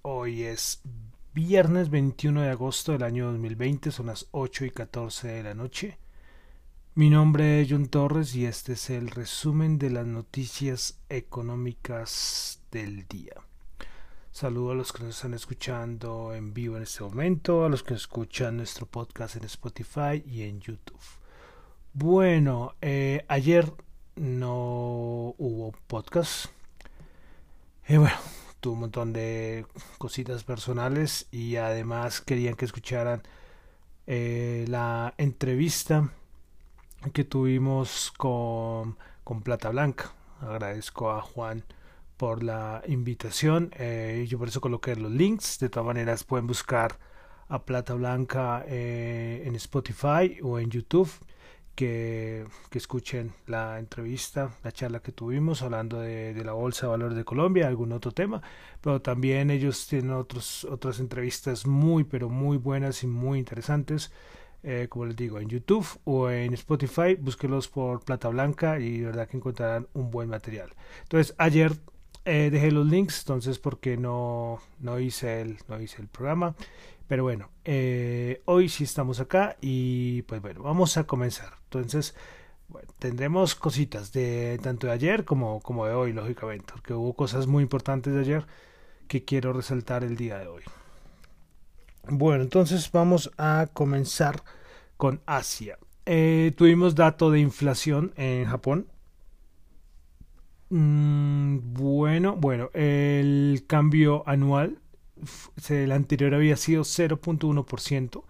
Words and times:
Hoy 0.00 0.44
es 0.44 0.80
viernes 1.34 1.90
21 1.90 2.40
de 2.40 2.48
agosto 2.48 2.92
del 2.92 3.02
año 3.02 3.26
2020, 3.26 3.90
son 3.90 4.06
las 4.06 4.26
8 4.30 4.64
y 4.64 4.70
14 4.70 5.28
de 5.28 5.42
la 5.42 5.52
noche. 5.52 5.98
Mi 6.94 7.10
nombre 7.10 7.60
es 7.60 7.68
John 7.70 7.88
Torres 7.88 8.34
y 8.34 8.46
este 8.46 8.72
es 8.72 8.88
el 8.88 9.10
resumen 9.10 9.78
de 9.78 9.90
las 9.90 10.06
noticias 10.06 10.98
económicas 11.10 12.62
del 12.70 13.06
día. 13.06 13.34
Saludo 14.30 14.70
a 14.70 14.74
los 14.76 14.94
que 14.94 15.04
nos 15.04 15.16
están 15.16 15.34
escuchando 15.34 16.34
en 16.34 16.54
vivo 16.54 16.78
en 16.78 16.84
este 16.84 17.04
momento, 17.04 17.66
a 17.66 17.68
los 17.68 17.82
que 17.82 17.92
escuchan 17.92 18.56
nuestro 18.56 18.86
podcast 18.86 19.36
en 19.36 19.44
Spotify 19.44 20.24
y 20.26 20.44
en 20.44 20.60
YouTube. 20.60 20.96
Bueno, 21.92 22.76
eh, 22.80 23.26
ayer 23.28 23.70
no 24.16 25.34
hubo 25.36 25.72
podcast. 25.86 26.46
Y 27.86 27.98
bueno, 27.98 28.16
tuve 28.60 28.74
un 28.74 28.80
montón 28.80 29.12
de 29.12 29.66
cositas 29.98 30.44
personales 30.44 31.26
y 31.30 31.56
además 31.56 32.20
querían 32.20 32.54
que 32.54 32.64
escucharan 32.64 33.22
eh, 34.06 34.64
la 34.68 35.14
entrevista 35.18 36.10
que 37.12 37.24
tuvimos 37.24 38.12
con, 38.16 38.96
con, 39.24 39.42
Plata 39.42 39.70
Blanca. 39.70 40.12
Agradezco 40.40 41.10
a 41.10 41.20
Juan 41.20 41.64
por 42.16 42.42
la 42.42 42.82
invitación. 42.88 43.70
Eh, 43.76 44.26
yo 44.28 44.38
por 44.38 44.48
eso 44.48 44.60
coloqué 44.60 44.96
los 44.96 45.12
links. 45.12 45.58
De 45.58 45.68
todas 45.68 45.86
maneras 45.86 46.24
pueden 46.24 46.46
buscar 46.46 46.98
a 47.48 47.64
Plata 47.64 47.94
Blanca 47.94 48.64
eh, 48.66 49.42
en 49.46 49.54
Spotify 49.54 50.38
o 50.42 50.58
en 50.58 50.70
YouTube 50.70 51.10
que, 51.78 52.44
escuchen 52.72 53.32
la 53.46 53.78
entrevista, 53.78 54.50
la 54.64 54.72
charla 54.72 54.98
que 54.98 55.12
tuvimos 55.12 55.62
hablando 55.62 56.00
de, 56.00 56.34
la 56.44 56.52
Bolsa 56.52 56.86
de 56.86 56.90
Valores 56.90 57.16
de 57.16 57.24
Colombia, 57.24 57.68
algún 57.68 57.92
otro 57.92 58.10
tema, 58.10 58.42
pero 58.80 59.00
también 59.00 59.48
ellos 59.52 59.86
tienen 59.86 60.10
otros, 60.10 60.64
otras 60.64 60.98
entrevistas 60.98 61.68
muy, 61.68 62.02
pero 62.02 62.28
muy 62.28 62.56
buenas 62.56 63.04
y 63.04 63.06
muy 63.06 63.38
interesantes. 63.38 64.10
Eh, 64.64 64.88
como 64.88 65.06
les 65.06 65.14
digo, 65.14 65.38
en 65.38 65.48
YouTube 65.48 65.86
o 66.02 66.30
en 66.30 66.52
Spotify, 66.54 67.14
búsquenlos 67.14 67.68
por 67.68 68.00
Plata 68.00 68.28
Blanca 68.28 68.80
y 68.80 68.98
de 68.98 69.06
verdad 69.06 69.28
que 69.28 69.36
encontrarán 69.36 69.86
un 69.94 70.10
buen 70.10 70.28
material. 70.28 70.74
Entonces, 71.04 71.32
ayer 71.38 71.74
eh, 72.24 72.50
dejé 72.50 72.72
los 72.72 72.88
links, 72.88 73.20
entonces 73.20 73.60
porque 73.60 73.96
no, 73.96 74.58
no, 74.80 74.98
hice 74.98 75.42
el, 75.42 75.58
no 75.68 75.80
hice 75.80 76.02
el 76.02 76.08
programa. 76.08 76.56
Pero 77.08 77.22
bueno, 77.22 77.50
eh, 77.64 78.42
hoy 78.44 78.68
sí 78.68 78.84
estamos 78.84 79.18
acá 79.18 79.56
y 79.62 80.22
pues 80.22 80.42
bueno, 80.42 80.62
vamos 80.62 80.98
a 80.98 81.04
comenzar. 81.04 81.54
Entonces, 81.64 82.14
tendremos 82.98 83.54
cositas 83.54 84.12
de 84.12 84.60
tanto 84.62 84.86
de 84.86 84.92
ayer 84.92 85.24
como, 85.24 85.60
como 85.60 85.86
de 85.86 85.94
hoy, 85.94 86.12
lógicamente, 86.12 86.66
porque 86.70 86.92
hubo 86.92 87.14
cosas 87.14 87.46
muy 87.46 87.62
importantes 87.62 88.12
de 88.12 88.20
ayer 88.20 88.46
que 89.08 89.24
quiero 89.24 89.54
resaltar 89.54 90.04
el 90.04 90.16
día 90.16 90.38
de 90.38 90.48
hoy. 90.48 90.62
Bueno, 92.10 92.42
entonces 92.42 92.92
vamos 92.92 93.30
a 93.38 93.68
comenzar 93.72 94.42
con 94.98 95.22
Asia. 95.24 95.78
Eh, 96.04 96.52
tuvimos 96.56 96.94
dato 96.94 97.30
de 97.30 97.40
inflación 97.40 98.12
en 98.16 98.44
Japón. 98.44 98.86
Mm, 100.68 101.72
bueno, 101.72 102.36
bueno, 102.36 102.68
el 102.74 103.64
cambio 103.66 104.22
anual 104.26 104.78
el 105.68 105.92
anterior 105.92 106.34
había 106.34 106.56
sido 106.56 106.82
0.1% 106.82 108.24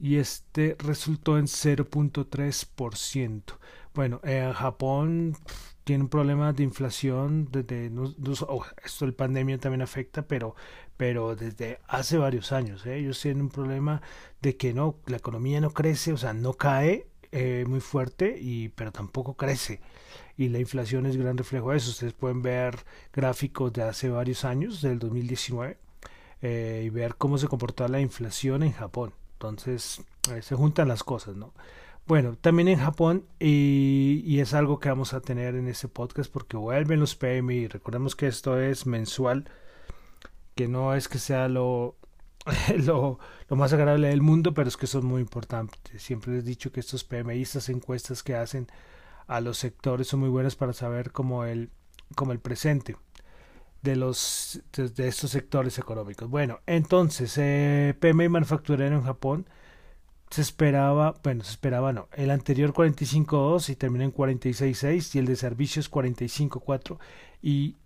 y 0.00 0.16
este 0.16 0.76
resultó 0.78 1.38
en 1.38 1.46
0.3%. 1.46 3.42
Bueno, 3.94 4.20
en 4.22 4.52
Japón 4.52 5.36
tiene 5.84 6.04
un 6.04 6.10
problema 6.10 6.52
de 6.52 6.62
inflación 6.62 7.48
desde 7.50 7.90
oh, 8.46 8.64
esto 8.84 9.04
el 9.04 9.14
pandemia 9.14 9.58
también 9.58 9.82
afecta, 9.82 10.22
pero 10.22 10.54
pero 10.96 11.36
desde 11.36 11.80
hace 11.86 12.18
varios 12.18 12.52
años. 12.52 12.84
¿eh? 12.86 12.96
Ellos 12.98 13.20
tienen 13.20 13.42
un 13.42 13.48
problema 13.48 14.02
de 14.42 14.56
que 14.56 14.72
no 14.74 14.96
la 15.06 15.16
economía 15.16 15.60
no 15.60 15.70
crece, 15.70 16.12
o 16.12 16.16
sea, 16.16 16.32
no 16.32 16.54
cae 16.54 17.06
eh, 17.32 17.64
muy 17.68 17.80
fuerte 17.80 18.36
y 18.40 18.68
pero 18.70 18.92
tampoco 18.92 19.36
crece 19.36 19.80
y 20.36 20.48
la 20.48 20.60
inflación 20.60 21.06
es 21.06 21.16
gran 21.16 21.36
reflejo 21.36 21.72
de 21.72 21.78
eso. 21.78 21.90
Ustedes 21.90 22.14
pueden 22.14 22.42
ver 22.42 22.76
gráficos 23.12 23.72
de 23.72 23.82
hace 23.82 24.08
varios 24.08 24.44
años, 24.44 24.80
del 24.82 24.98
2019 24.98 25.78
eh, 26.42 26.82
y 26.84 26.90
ver 26.90 27.16
cómo 27.16 27.38
se 27.38 27.48
comportó 27.48 27.86
la 27.88 28.00
inflación 28.00 28.62
en 28.62 28.72
Japón. 28.72 29.12
Entonces, 29.34 30.02
eh, 30.32 30.42
se 30.42 30.54
juntan 30.54 30.88
las 30.88 31.04
cosas, 31.04 31.36
¿no? 31.36 31.52
Bueno, 32.06 32.36
también 32.40 32.68
en 32.68 32.78
Japón, 32.78 33.26
y, 33.38 34.38
es 34.40 34.54
algo 34.54 34.80
que 34.80 34.88
vamos 34.88 35.12
a 35.12 35.20
tener 35.20 35.54
en 35.56 35.68
este 35.68 35.88
podcast 35.88 36.32
porque 36.32 36.56
vuelven 36.56 37.00
los 37.00 37.14
PMI. 37.14 37.68
Recordemos 37.68 38.16
que 38.16 38.26
esto 38.28 38.58
es 38.58 38.86
mensual, 38.86 39.50
que 40.54 40.68
no 40.68 40.94
es 40.94 41.06
que 41.08 41.18
sea 41.18 41.48
lo, 41.48 41.96
lo, 42.78 43.18
más 43.50 43.72
agradable 43.74 44.08
del 44.08 44.22
mundo, 44.22 44.54
pero 44.54 44.68
es 44.68 44.76
que 44.76 44.86
son 44.86 45.04
muy 45.04 45.20
importantes. 45.20 46.02
Siempre 46.02 46.32
les 46.32 46.44
he 46.44 46.46
dicho 46.46 46.72
que 46.72 46.80
estos 46.80 47.04
PMI, 47.04 47.42
estas 47.42 47.68
encuestas 47.68 48.22
que 48.22 48.34
hacen 48.36 48.68
a 49.26 49.40
los 49.40 49.58
sectores 49.58 50.08
son 50.08 50.20
muy 50.20 50.30
buenas 50.30 50.56
para 50.56 50.72
saber 50.72 51.12
cómo 51.12 51.44
el, 51.44 51.70
cómo 52.14 52.32
el 52.32 52.40
presente 52.40 52.96
de 53.82 53.96
los 53.96 54.60
de, 54.72 55.08
estos 55.08 55.30
sectores 55.30 55.78
económicos. 55.78 56.28
Bueno, 56.28 56.60
entonces 56.66 57.36
eh, 57.38 57.94
PMI 57.98 58.28
manufacturero 58.28 58.96
en 58.96 59.02
Japón 59.02 59.46
se 60.30 60.42
esperaba, 60.42 61.14
bueno, 61.22 61.44
se 61.44 61.52
esperaba 61.52 61.92
no, 61.92 62.08
el 62.14 62.30
anterior 62.30 62.72
45.2 62.72 63.70
y 63.70 63.76
terminó 63.76 64.04
en 64.04 64.12
46.6 64.12 65.14
y 65.14 65.18
el 65.18 65.26
de 65.26 65.36
servicios 65.36 65.90
45.4 65.90 66.98
y 67.42 67.76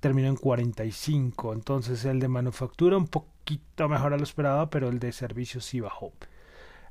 terminó 0.00 0.28
en 0.28 0.36
45. 0.36 1.52
Entonces 1.52 2.04
el 2.04 2.20
de 2.20 2.28
manufactura 2.28 2.96
un 2.96 3.08
poquito 3.08 3.88
mejor 3.88 4.12
a 4.12 4.18
lo 4.18 4.22
esperado, 4.22 4.68
pero 4.70 4.88
el 4.88 4.98
de 4.98 5.12
servicios 5.12 5.64
sí 5.64 5.80
bajó. 5.80 6.12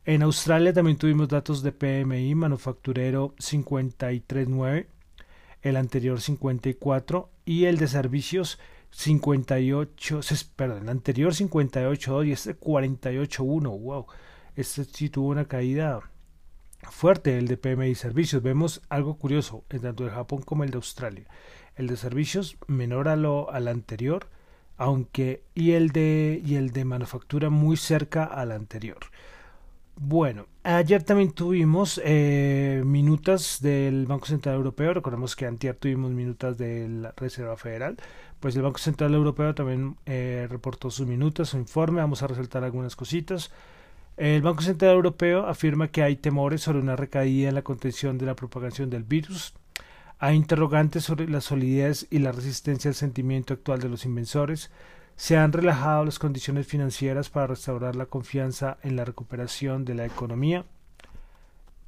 En 0.06 0.24
Australia 0.24 0.74
también 0.74 0.98
tuvimos 0.98 1.28
datos 1.28 1.62
de 1.64 1.74
PMI 1.74 2.34
manufacturero 2.34 3.36
53.9 3.36 4.88
el 5.62 5.78
anterior 5.78 6.22
54 6.22 7.30
y 7.46 7.66
el 7.66 7.78
de 7.78 7.88
servicios 7.88 8.60
58, 8.92 10.22
perdón, 10.56 10.84
el 10.84 10.90
anterior 10.90 11.34
58 11.34 12.24
y 12.24 12.32
este 12.32 12.60
48.1, 12.60 13.80
wow, 13.80 14.06
este 14.56 14.86
sí 14.86 15.10
tuvo 15.10 15.30
una 15.30 15.46
caída 15.46 16.02
fuerte 16.90 17.38
el 17.38 17.48
de 17.48 17.58
PMI 17.58 17.96
servicios. 17.96 18.42
Vemos 18.42 18.82
algo 18.90 19.18
curioso, 19.18 19.64
en 19.70 19.82
tanto 19.82 20.06
de 20.06 20.12
Japón 20.12 20.42
como 20.42 20.64
el 20.64 20.72
de 20.72 20.78
Australia. 20.78 21.28
El 21.76 21.88
de 21.88 21.98
servicios 21.98 22.58
menor 22.68 23.08
a 23.08 23.16
lo 23.16 23.52
al 23.52 23.68
anterior, 23.68 24.30
aunque 24.78 25.44
y 25.54 25.72
el 25.72 25.92
de 25.92 26.42
y 26.44 26.56
el 26.56 26.72
de 26.72 26.86
manufactura 26.86 27.50
muy 27.50 27.78
cerca 27.78 28.24
al 28.24 28.52
anterior. 28.52 29.00
Bueno, 30.00 30.46
ayer 30.62 31.02
también 31.02 31.32
tuvimos 31.32 32.00
eh, 32.06 32.84
minutas 32.86 33.60
del 33.62 34.06
Banco 34.06 34.28
Central 34.28 34.56
Europeo. 34.56 34.94
Recordemos 34.94 35.36
que 35.36 35.48
antier 35.48 35.76
tuvimos 35.76 36.12
minutas 36.12 36.56
de 36.60 36.88
la 36.88 37.14
Reserva 37.18 37.58
Federal. 37.58 37.98
Pues 38.40 38.56
el 38.56 38.62
Banco 38.62 38.78
Central 38.78 39.16
Europeo 39.16 39.56
también 39.56 39.98
eh, 40.06 40.46
reportó 40.52 40.92
sus 40.92 41.08
minutas, 41.08 41.50
su 41.50 41.58
informe. 41.58 42.00
Vamos 42.02 42.22
a 42.22 42.28
resaltar 42.28 42.64
algunas 42.64 42.96
cositas. 42.96 43.52
El 44.18 44.44
Banco 44.44 44.62
Central 44.62 44.96
Europeo 44.96 45.48
afirma 45.48 45.88
que 45.88 46.04
hay 46.04 46.16
temores 46.16 46.62
sobre 46.62 46.80
una 46.80 46.96
recaída 46.96 47.50
en 47.50 47.56
la 47.56 47.64
contención 47.64 48.20
de 48.20 48.28
la 48.28 48.36
propagación 48.36 48.92
del 48.92 49.04
virus. 49.04 49.56
Hay 50.20 50.36
interrogantes 50.36 51.06
sobre 51.06 51.28
la 51.28 51.42
solidez 51.42 52.06
y 52.12 52.20
la 52.20 52.32
resistencia 52.32 52.90
al 52.90 52.96
sentimiento 52.96 53.56
actual 53.56 53.80
de 53.80 53.90
los 53.90 54.06
inversores 54.06 54.70
se 55.18 55.36
han 55.36 55.52
relajado 55.52 56.06
las 56.06 56.20
condiciones 56.20 56.68
financieras 56.68 57.30
para 57.30 57.48
restaurar 57.48 57.96
la 57.96 58.06
confianza 58.06 58.78
en 58.84 58.96
la 58.96 59.04
recuperación 59.04 59.84
de 59.84 59.96
la 59.96 60.06
economía 60.06 60.64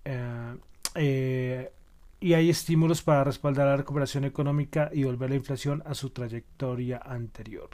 eh, 0.04 0.56
eh, 0.96 1.72
y 2.20 2.34
hay 2.34 2.50
estímulos 2.50 3.04
para 3.04 3.24
respaldar 3.24 3.68
la 3.68 3.78
recuperación 3.78 4.26
económica 4.26 4.90
y 4.92 5.04
volver 5.04 5.30
la 5.30 5.36
inflación 5.36 5.84
a 5.86 5.94
su 5.94 6.10
trayectoria 6.10 6.98
anterior. 7.06 7.70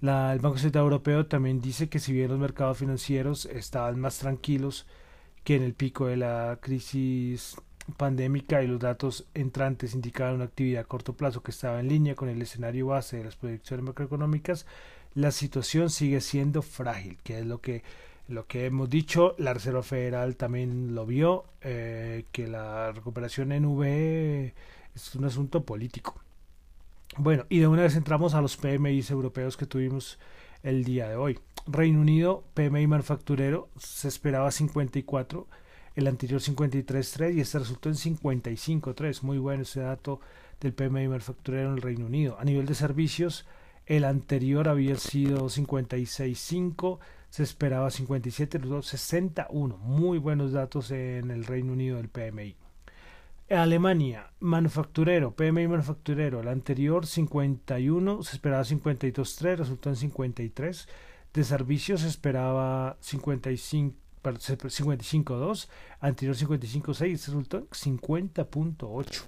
el 0.00 0.38
Banco 0.38 0.58
Central 0.58 0.84
Europeo 0.84 1.26
también 1.26 1.60
dice 1.60 1.88
que 1.88 1.98
si 1.98 2.12
bien 2.12 2.30
los 2.30 2.38
mercados 2.38 2.78
financieros 2.78 3.46
estaban 3.46 3.98
más 3.98 4.18
tranquilos 4.18 4.86
que 5.42 5.56
en 5.56 5.64
el 5.64 5.74
pico 5.74 6.06
de 6.06 6.18
la 6.18 6.58
crisis 6.62 7.56
pandémica 7.96 8.62
y 8.62 8.66
los 8.66 8.80
datos 8.80 9.26
entrantes 9.34 9.94
indicaban 9.94 10.34
una 10.34 10.44
actividad 10.44 10.82
a 10.82 10.88
corto 10.88 11.14
plazo 11.14 11.42
que 11.42 11.50
estaba 11.50 11.80
en 11.80 11.88
línea 11.88 12.14
con 12.14 12.28
el 12.28 12.40
escenario 12.42 12.88
base 12.88 13.18
de 13.18 13.24
las 13.24 13.36
proyecciones 13.36 13.84
macroeconómicas, 13.84 14.66
la 15.14 15.30
situación 15.30 15.90
sigue 15.90 16.20
siendo 16.20 16.62
frágil, 16.62 17.18
que 17.22 17.40
es 17.40 17.46
lo 17.46 17.60
que 17.60 17.82
lo 18.28 18.46
que 18.46 18.66
hemos 18.66 18.90
dicho, 18.90 19.34
la 19.38 19.54
Reserva 19.54 19.82
Federal 19.82 20.36
también 20.36 20.94
lo 20.94 21.06
vio, 21.06 21.46
eh, 21.62 22.26
que 22.30 22.46
la 22.46 22.92
recuperación 22.92 23.52
en 23.52 23.64
V 23.64 24.54
es 24.94 25.14
un 25.14 25.24
asunto 25.24 25.64
político. 25.64 26.14
Bueno, 27.16 27.46
y 27.48 27.60
de 27.60 27.68
una 27.68 27.82
vez 27.82 27.96
entramos 27.96 28.34
a 28.34 28.42
los 28.42 28.58
PMI 28.58 29.02
europeos 29.08 29.56
que 29.56 29.64
tuvimos 29.64 30.18
el 30.62 30.84
día 30.84 31.08
de 31.08 31.16
hoy. 31.16 31.38
Reino 31.66 32.00
Unido, 32.00 32.44
PMI 32.52 32.86
manufacturero, 32.86 33.70
se 33.78 34.08
esperaba 34.08 34.50
54 34.50 35.46
el 35.98 36.06
anterior 36.06 36.40
53.3 36.40 37.34
y 37.34 37.40
este 37.40 37.58
resultó 37.58 37.88
en 37.88 37.96
55.3. 37.96 39.22
Muy 39.22 39.38
bueno 39.38 39.62
ese 39.64 39.80
dato 39.80 40.20
del 40.60 40.72
PMI 40.72 41.08
manufacturero 41.08 41.70
en 41.70 41.74
el 41.74 41.82
Reino 41.82 42.06
Unido. 42.06 42.38
A 42.38 42.44
nivel 42.44 42.66
de 42.66 42.74
servicios, 42.74 43.46
El 43.84 44.04
anterior 44.04 44.68
había 44.68 44.96
sido 44.96 45.48
56.5, 45.48 46.98
se 47.30 47.42
esperaba 47.42 47.90
57, 47.90 48.60
los 48.60 48.86
61. 48.86 49.76
Muy 49.78 50.18
buenos 50.18 50.52
datos 50.52 50.90
en 50.92 51.32
el 51.32 51.44
Reino 51.44 51.72
Unido 51.72 51.96
del 51.96 52.10
PMI. 52.10 52.54
Alemania, 53.50 54.30
manufacturero, 54.40 55.34
PMI 55.34 55.66
manufacturero, 55.66 56.40
el 56.40 56.48
anterior 56.48 57.06
51, 57.06 58.22
se 58.22 58.36
esperaba 58.36 58.62
52.3, 58.62 59.56
resultó 59.56 59.88
en 59.88 59.96
53. 59.96 60.88
De 61.32 61.44
servicios 61.44 62.02
se 62.02 62.08
esperaba 62.08 62.98
55. 63.00 64.07
55.2, 64.22 65.68
anterior 66.00 66.36
55.6, 66.36 67.10
resultó 67.10 67.58
en 67.58 67.68
50.8. 67.68 69.22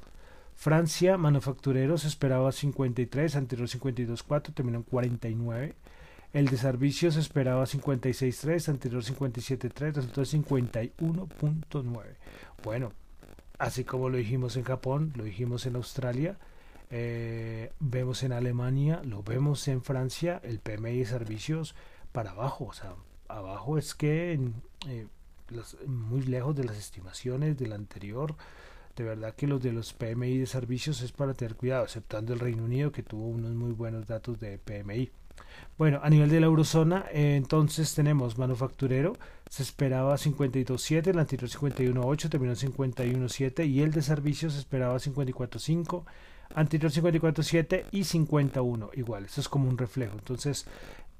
Francia, 0.54 1.16
manufacturero, 1.16 1.96
se 1.96 2.08
esperaba 2.08 2.52
53, 2.52 3.34
anterior 3.36 3.66
52.4, 3.66 4.54
terminó 4.54 4.78
en 4.78 4.82
49. 4.84 5.74
El 6.32 6.46
de 6.46 6.56
servicios 6.58 7.14
se 7.14 7.20
esperaba 7.20 7.64
56.3, 7.64 8.68
anterior 8.68 9.02
57.3, 9.02 9.94
resultó 9.94 10.20
en 10.20 10.44
51.9. 10.44 12.04
Bueno, 12.62 12.92
así 13.58 13.84
como 13.84 14.10
lo 14.10 14.18
dijimos 14.18 14.56
en 14.56 14.64
Japón, 14.64 15.12
lo 15.16 15.24
dijimos 15.24 15.66
en 15.66 15.76
Australia, 15.76 16.36
eh, 16.90 17.72
vemos 17.80 18.22
en 18.22 18.32
Alemania, 18.32 19.00
lo 19.04 19.22
vemos 19.22 19.66
en 19.66 19.82
Francia, 19.82 20.40
el 20.44 20.58
PMI 20.58 20.98
de 20.98 21.06
servicios 21.06 21.74
para 22.12 22.32
abajo, 22.32 22.66
o 22.66 22.72
sea, 22.72 22.94
abajo 23.30 23.78
es 23.78 23.94
que 23.94 24.38
eh, 24.86 25.06
muy 25.86 26.22
lejos 26.22 26.54
de 26.56 26.64
las 26.64 26.76
estimaciones 26.76 27.58
del 27.58 27.72
anterior, 27.72 28.34
de 28.96 29.04
verdad 29.04 29.34
que 29.34 29.46
los 29.46 29.62
de 29.62 29.72
los 29.72 29.92
PMI 29.92 30.38
de 30.38 30.46
servicios 30.46 31.00
es 31.02 31.12
para 31.12 31.34
tener 31.34 31.56
cuidado, 31.56 31.84
exceptando 31.84 32.32
el 32.32 32.40
Reino 32.40 32.64
Unido 32.64 32.92
que 32.92 33.02
tuvo 33.02 33.26
unos 33.26 33.52
muy 33.52 33.72
buenos 33.72 34.06
datos 34.06 34.38
de 34.40 34.58
PMI. 34.58 35.10
Bueno, 35.78 36.00
a 36.02 36.10
nivel 36.10 36.28
de 36.30 36.40
la 36.40 36.46
eurozona, 36.46 37.06
eh, 37.12 37.36
entonces 37.36 37.94
tenemos 37.94 38.36
manufacturero, 38.36 39.16
se 39.48 39.62
esperaba 39.62 40.14
52.7, 40.14 41.08
el 41.08 41.18
anterior 41.18 41.50
51.8, 41.50 42.28
terminó 42.28 42.52
en 42.52 42.58
51.7 42.58 43.66
y 43.66 43.80
el 43.80 43.90
de 43.90 44.02
servicios 44.02 44.52
se 44.52 44.58
esperaba 44.58 44.96
54.5, 44.96 46.04
anterior 46.54 46.92
54.7 46.92 47.86
y 47.92 48.04
51 48.04 48.90
igual, 48.94 49.24
eso 49.24 49.40
es 49.40 49.48
como 49.48 49.68
un 49.68 49.78
reflejo. 49.78 50.12
Entonces, 50.18 50.66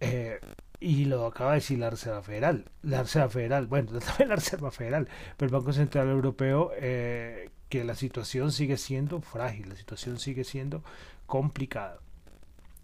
eh, 0.00 0.40
y 0.80 1.04
lo 1.04 1.26
acaba 1.26 1.50
de 1.52 1.56
decir 1.56 1.78
la 1.78 1.90
Reserva 1.90 2.22
Federal, 2.22 2.64
la 2.82 3.02
Reserva 3.02 3.28
Federal, 3.28 3.66
bueno, 3.66 3.98
también 4.00 4.30
la 4.30 4.36
Reserva 4.36 4.70
Federal, 4.70 5.08
pero 5.36 5.48
el 5.48 5.52
Banco 5.52 5.72
Central 5.72 6.08
Europeo, 6.08 6.72
eh, 6.76 7.50
que 7.68 7.84
la 7.84 7.94
situación 7.94 8.50
sigue 8.50 8.78
siendo 8.78 9.20
frágil, 9.20 9.68
la 9.68 9.76
situación 9.76 10.18
sigue 10.18 10.44
siendo 10.44 10.82
complicada. 11.26 12.00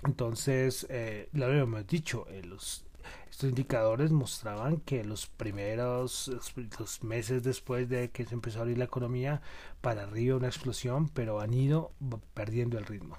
Entonces, 0.05 0.87
eh, 0.91 1.29
lo 1.33 1.47
habíamos 1.47 1.87
dicho, 1.87 2.27
eh, 2.29 2.43
los, 2.45 2.85
estos 3.31 3.49
indicadores 3.49 4.13
mostraban 4.13 4.79
que 4.81 5.03
los 5.03 5.27
primeros 5.27 6.31
los 6.79 7.03
meses 7.03 7.43
después 7.43 7.89
de 7.89 8.11
que 8.11 8.25
se 8.27 8.35
empezó 8.35 8.59
a 8.59 8.63
abrir 8.63 8.79
la 8.79 8.85
economía, 8.85 9.41
para 9.81 10.03
arriba 10.03 10.37
una 10.37 10.49
explosión, 10.49 11.09
pero 11.09 11.41
han 11.41 11.55
ido 11.55 11.93
perdiendo 12.35 12.79
el 12.79 12.85
ritmo. 12.85 13.17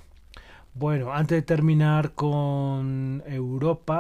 Bueno, 0.74 1.12
antes 1.12 1.38
de 1.38 1.42
terminar 1.42 2.14
con 2.14 3.24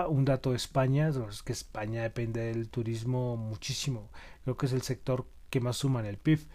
un 0.10 0.26
dato 0.26 0.52
de 0.52 0.58
España, 0.58 1.10
es 1.10 1.44
que 1.44 1.54
España 1.54 2.04
depende 2.04 2.42
del 2.42 2.70
turismo 2.70 3.38
muchísimo, 3.38 4.10
creo 4.44 4.56
que 4.58 4.68
es 4.68 4.74
el 4.74 4.82
sector 4.82 5.26
que 5.50 5.60
más 5.60 5.78
suma 5.78 6.00
en 6.02 6.06
el 6.06 6.18
PIB. 6.18 6.48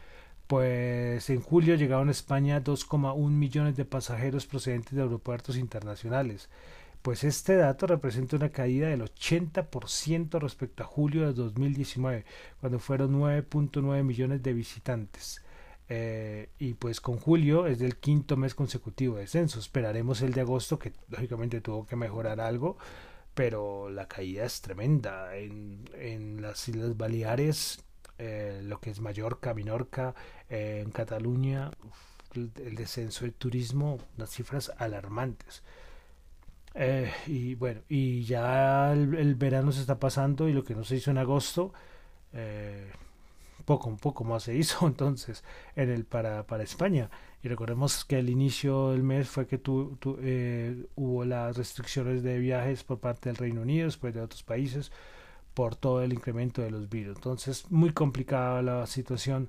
Pues 0.46 1.30
en 1.30 1.40
julio 1.40 1.76
llegaron 1.76 2.08
a 2.08 2.12
España 2.12 2.62
2,1 2.62 3.30
millones 3.30 3.76
de 3.76 3.84
pasajeros 3.86 4.46
procedentes 4.46 4.94
de 4.94 5.02
aeropuertos 5.02 5.56
internacionales. 5.56 6.50
Pues 7.00 7.24
este 7.24 7.56
dato 7.56 7.86
representa 7.86 8.36
una 8.36 8.50
caída 8.50 8.88
del 8.88 9.02
80% 9.02 10.38
respecto 10.40 10.82
a 10.82 10.86
julio 10.86 11.26
de 11.26 11.32
2019, 11.32 12.24
cuando 12.60 12.78
fueron 12.78 13.18
9.9 13.18 14.02
millones 14.04 14.42
de 14.42 14.52
visitantes. 14.52 15.42
Eh, 15.88 16.48
y 16.58 16.74
pues 16.74 17.00
con 17.00 17.18
julio 17.18 17.66
es 17.66 17.80
el 17.80 17.96
quinto 17.96 18.36
mes 18.36 18.54
consecutivo 18.54 19.16
de 19.16 19.22
descenso. 19.22 19.58
Esperaremos 19.58 20.22
el 20.22 20.32
de 20.32 20.42
agosto, 20.42 20.78
que 20.78 20.92
lógicamente 21.08 21.60
tuvo 21.60 21.86
que 21.86 21.96
mejorar 21.96 22.40
algo, 22.40 22.78
pero 23.34 23.90
la 23.90 24.08
caída 24.08 24.44
es 24.44 24.60
tremenda. 24.60 25.36
En, 25.36 25.84
en 25.94 26.42
las 26.42 26.68
Islas 26.68 26.96
Baleares 26.96 27.84
eh, 28.24 28.60
lo 28.62 28.78
que 28.78 28.90
es 28.90 29.00
Mallorca, 29.00 29.52
Minorca, 29.52 30.14
eh, 30.48 30.80
en 30.84 30.92
Cataluña, 30.92 31.72
el, 32.34 32.52
descenso 32.76 33.24
del 33.24 33.34
turismo, 33.34 33.98
unas 34.16 34.30
cifras 34.30 34.70
alarmantes. 34.78 35.64
Eh, 36.74 37.12
y 37.26 37.56
bueno, 37.56 37.80
y 37.88 38.22
ya 38.24 38.92
el, 38.92 39.34
verano 39.34 39.72
se 39.72 39.80
está 39.80 39.98
pasando 39.98 40.48
y 40.48 40.52
lo 40.52 40.62
que 40.62 40.76
no 40.76 40.84
se 40.84 40.96
hizo 40.96 41.10
en 41.10 41.18
agosto, 41.18 41.72
poco 43.62 43.88
un 43.88 43.98
poco 43.98 44.24
más 44.24 44.44
se 44.44 44.54
hizo 44.54 44.86
entonces 44.86 45.44
en 45.76 45.90
el 45.90 46.04
para, 46.04 46.46
para 46.46 46.62
España. 46.62 47.10
Y 47.42 47.48
recordemos 47.48 48.04
que 48.04 48.18
el 48.18 48.30
inicio 48.30 48.90
del 48.90 49.02
mes 49.02 49.28
fue 49.28 49.46
que 49.46 49.58
tu, 49.58 49.98
hubo 50.94 51.24
las 51.24 51.56
restricciones 51.56 52.22
de 52.22 52.38
viajes 52.38 52.84
por 52.84 53.00
parte 53.00 53.28
del 53.28 53.36
Reino 53.36 53.62
Unido, 53.62 53.86
después 53.86 54.14
de 54.14 54.20
otros 54.20 54.42
países 54.44 54.92
por 55.54 55.76
todo 55.76 56.02
el 56.02 56.12
incremento 56.12 56.62
de 56.62 56.70
los 56.70 56.88
virus. 56.88 57.16
Entonces, 57.16 57.70
muy 57.70 57.92
complicada 57.92 58.62
la 58.62 58.86
situación, 58.86 59.48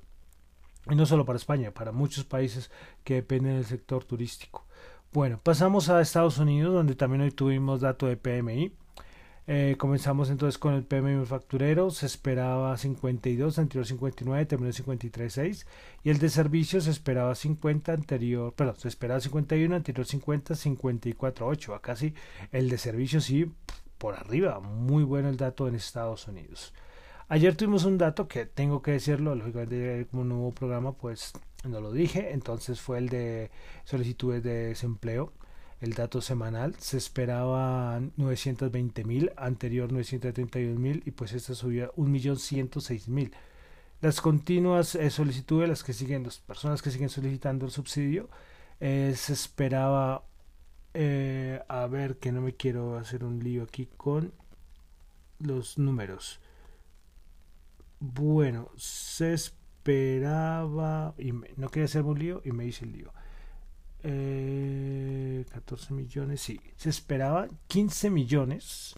y 0.90 0.96
no 0.96 1.06
solo 1.06 1.26
para 1.26 1.38
España, 1.38 1.72
para 1.72 1.92
muchos 1.92 2.26
países 2.26 2.72
que 3.04 3.16
dependen 3.16 3.56
del 3.56 3.66
sector 3.66 4.04
turístico. 4.04 4.66
Bueno, 5.14 5.40
pasamos 5.42 5.90
a 5.90 6.02
Estados 6.02 6.40
Unidos, 6.40 6.74
donde 6.74 6.96
también 6.96 7.22
hoy 7.22 7.32
tuvimos 7.32 7.82
dato 7.82 8.08
de 8.08 8.18
PMI. 8.18 8.74
Eh, 9.46 9.76
comenzamos 9.78 10.30
entonces 10.30 10.58
con 10.58 10.74
el 10.74 10.84
PMI 10.84 11.16
manufacturero, 11.16 11.92
se 11.92 12.06
esperaba 12.06 12.78
52, 12.78 13.60
anterior 13.60 13.86
59, 13.86 14.46
terminó 14.46 14.72
53.6 14.72 15.66
y 16.04 16.10
el 16.10 16.20
de 16.20 16.30
servicios 16.30 16.86
se 16.86 16.92
esperaba 16.92 17.36
50, 17.36 17.92
anterior, 17.92 18.54
perdón, 18.54 18.78
se 18.78 18.88
esperaba 18.88 19.20
51, 19.20 19.76
anterior 19.76 20.06
50, 20.06 20.54
54.8, 20.54 21.76
acá 21.76 21.96
sí, 21.98 22.14
el 22.54 22.70
de 22.70 22.78
servicios 22.78 23.26
sí 23.26 23.52
por 23.98 24.16
arriba. 24.16 24.60
Muy 24.60 25.04
bueno 25.04 25.30
el 25.30 25.38
dato 25.38 25.68
en 25.68 25.76
Estados 25.76 26.28
Unidos. 26.28 26.74
Ayer 27.30 27.56
tuvimos 27.56 27.86
un 27.86 27.98
dato 27.98 28.28
que 28.28 28.46
tengo 28.46 28.82
que 28.82 28.92
decirlo, 28.92 29.36
lógicamente 29.36 30.08
como 30.12 30.24
un 30.24 30.30
nuevo 30.30 30.52
programa 30.52 30.94
pues 30.94 31.34
no 31.64 31.80
lo 31.82 31.92
dije, 31.92 32.32
entonces 32.34 32.82
fue 32.82 32.98
el 32.98 33.10
de 33.10 33.50
solicitudes 33.86 34.44
de 34.44 34.68
desempleo, 34.68 35.34
el 35.84 35.96
dato 35.96 36.22
semanal, 36.22 36.76
se 36.80 36.96
esperaba 36.96 38.00
920 38.16 39.04
mil, 39.04 39.32
anterior 39.36 39.92
932 39.92 40.80
mil 40.80 41.04
y 41.06 41.12
pues 41.12 41.34
esta 41.34 41.54
subió 41.56 41.94
1.106.000. 41.96 43.08
mil. 43.10 43.34
Las 44.00 44.22
continuas 44.22 44.96
eh, 44.96 45.10
solicitudes, 45.10 45.68
las 45.68 45.84
que 45.84 45.92
siguen, 45.92 46.24
las 46.24 46.40
personas 46.40 46.82
que 46.82 46.90
siguen 46.90 47.10
solicitando 47.10 47.66
el 47.66 47.72
subsidio, 47.72 48.30
eh, 48.80 49.14
se 49.18 49.34
esperaba 49.34 50.24
eh, 50.94 51.62
a 51.68 51.86
ver 51.88 52.18
que 52.18 52.32
no 52.32 52.40
me 52.40 52.54
quiero 52.54 52.98
hacer 52.98 53.26
un 53.26 53.44
lío 53.44 53.64
aquí 53.64 53.90
con 53.98 54.32
los 55.40 55.78
números. 55.78 56.40
Bueno, 58.00 58.70
se 58.78 59.34
esperaba 59.34 61.14
y 61.18 61.34
no 61.34 61.68
quería 61.70 61.86
hacer 61.86 62.04
un 62.04 62.18
lío 62.18 62.42
y 62.46 62.54
me 62.54 62.66
hice 62.66 62.86
el 62.86 62.94
lío. 62.94 63.14
14 64.04 64.12
eh, 64.12 65.46
millones, 65.92 66.42
sí, 66.42 66.60
se 66.76 66.90
esperaba 66.90 67.48
15 67.68 68.10
millones. 68.10 68.96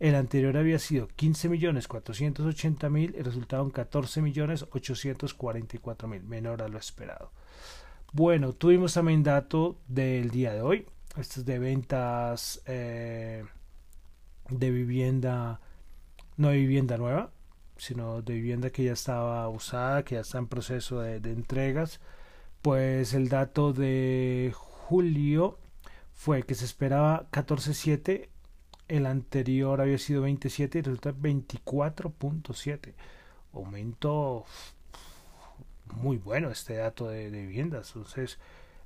El 0.00 0.14
anterior 0.14 0.56
había 0.56 0.78
sido 0.78 1.08
15 1.08 1.48
millones 1.48 1.88
480 1.88 2.88
mil 2.90 3.14
y 3.18 3.22
resultaron 3.22 3.70
14 3.70 4.22
millones 4.22 4.66
844 4.70 6.08
mil, 6.08 6.22
menor 6.22 6.62
a 6.62 6.68
lo 6.68 6.78
esperado. 6.78 7.32
Bueno, 8.12 8.52
tuvimos 8.52 8.94
también 8.94 9.22
dato 9.22 9.78
del 9.86 10.30
día 10.30 10.52
de 10.54 10.62
hoy. 10.62 10.86
Esto 11.16 11.40
es 11.40 11.46
de 11.46 11.58
ventas 11.58 12.62
eh, 12.66 13.44
de 14.50 14.70
vivienda, 14.70 15.60
no 16.36 16.48
de 16.48 16.56
vivienda 16.56 16.96
nueva, 16.96 17.30
sino 17.76 18.22
de 18.22 18.34
vivienda 18.34 18.70
que 18.70 18.84
ya 18.84 18.92
estaba 18.92 19.48
usada, 19.48 20.04
que 20.04 20.16
ya 20.16 20.22
está 20.22 20.38
en 20.38 20.46
proceso 20.46 21.00
de, 21.00 21.16
entregas. 21.16 22.00
Pues 22.62 23.14
el 23.14 23.28
dato 23.28 23.72
de 23.72 24.52
julio 24.54 25.58
fue 26.14 26.42
que 26.42 26.54
se 26.54 26.64
esperaba 26.64 27.28
14.7, 27.30 28.28
el 28.88 29.06
anterior 29.06 29.80
había 29.80 29.98
sido 29.98 30.22
27 30.22 30.78
y 30.78 30.82
resulta 30.82 31.12
24.7. 31.12 32.94
Aumento 33.52 34.44
muy 35.94 36.18
bueno 36.18 36.50
este 36.50 36.76
dato 36.76 37.08
de, 37.08 37.30
de 37.30 37.46
viviendas. 37.46 37.92
Entonces, 37.94 38.38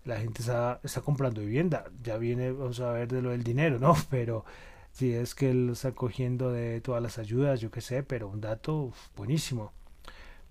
la 0.04 0.18
gente 0.18 0.42
está, 0.42 0.80
está 0.82 1.00
comprando 1.00 1.40
vivienda. 1.40 1.84
Ya 2.02 2.16
viene, 2.16 2.52
vamos 2.52 2.80
a 2.80 2.92
ver 2.92 3.08
de 3.08 3.22
lo 3.22 3.30
del 3.30 3.44
dinero, 3.44 3.78
¿no? 3.78 3.96
Pero 4.10 4.44
si 4.92 5.12
es 5.12 5.34
que 5.34 5.50
él 5.50 5.70
está 5.70 5.92
cogiendo 5.92 6.50
de 6.50 6.80
todas 6.80 7.02
las 7.02 7.18
ayudas, 7.18 7.60
yo 7.60 7.70
qué 7.70 7.80
sé, 7.80 8.02
pero 8.02 8.28
un 8.28 8.40
dato 8.40 8.92
buenísimo. 9.16 9.72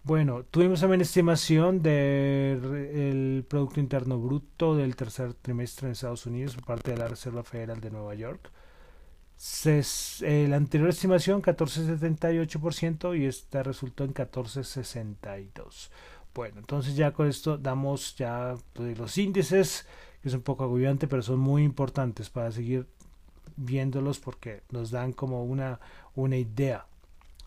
Bueno, 0.04 0.44
tuvimos 0.46 0.80
también 0.82 1.02
estimación 1.02 1.84
del 1.84 3.46
Producto 3.48 3.80
Interno 3.80 4.18
Bruto 4.18 4.76
del 4.76 4.96
tercer 4.96 5.36
trimestre 5.36 5.88
en 5.88 5.92
Estados 5.92 6.26
Unidos 6.26 6.56
por 6.56 6.66
parte 6.66 6.92
de 6.92 6.98
la 6.98 7.08
Reserva 7.08 7.44
Federal 7.44 7.80
de 7.80 7.92
Nueva 7.92 8.16
York. 8.16 8.52
la 10.22 10.56
anterior 10.58 10.90
estimación 10.90 11.44
14,78% 11.44 13.16
y 13.20 13.26
esta 13.26 13.62
resultó 13.62 14.04
en 14.04 14.16
14,62%. 14.16 15.90
Bueno, 16.34 16.60
entonces 16.60 16.96
ya 16.96 17.12
con 17.14 17.28
esto 17.28 17.58
damos 17.60 18.16
ya 18.16 18.56
pues, 18.74 18.98
los 18.98 19.18
índices, 19.20 19.86
que 20.24 20.30
es 20.30 20.34
un 20.34 20.42
poco 20.42 20.64
agobiante, 20.64 21.08
pero 21.08 21.22
son 21.22 21.40
muy 21.40 21.64
importantes 21.64 22.30
para 22.32 22.52
seguir 22.52 22.88
viéndolos 23.56 24.18
porque 24.20 24.64
nos 24.72 24.90
dan 24.90 25.14
como 25.14 25.44
una, 25.44 25.80
una 26.16 26.38
idea 26.38 26.88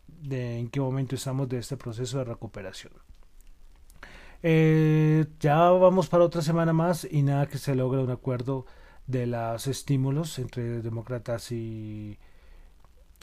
de 0.06 0.58
en 0.58 0.68
qué 0.68 0.80
momento 0.80 1.14
estamos 1.14 1.48
de 1.48 1.58
este 1.58 1.76
proceso 1.76 2.18
de 2.18 2.24
recuperación. 2.24 2.92
Eh, 4.42 5.26
ya 5.40 5.70
vamos 5.70 6.08
para 6.08 6.24
otra 6.24 6.42
semana 6.42 6.72
más 6.72 7.06
y 7.10 7.22
nada 7.22 7.46
que 7.46 7.58
se 7.58 7.74
logre 7.74 8.02
un 8.02 8.10
acuerdo 8.10 8.66
de 9.06 9.26
los 9.26 9.66
estímulos 9.66 10.38
entre 10.38 10.82
demócratas 10.82 11.50
y 11.52 12.18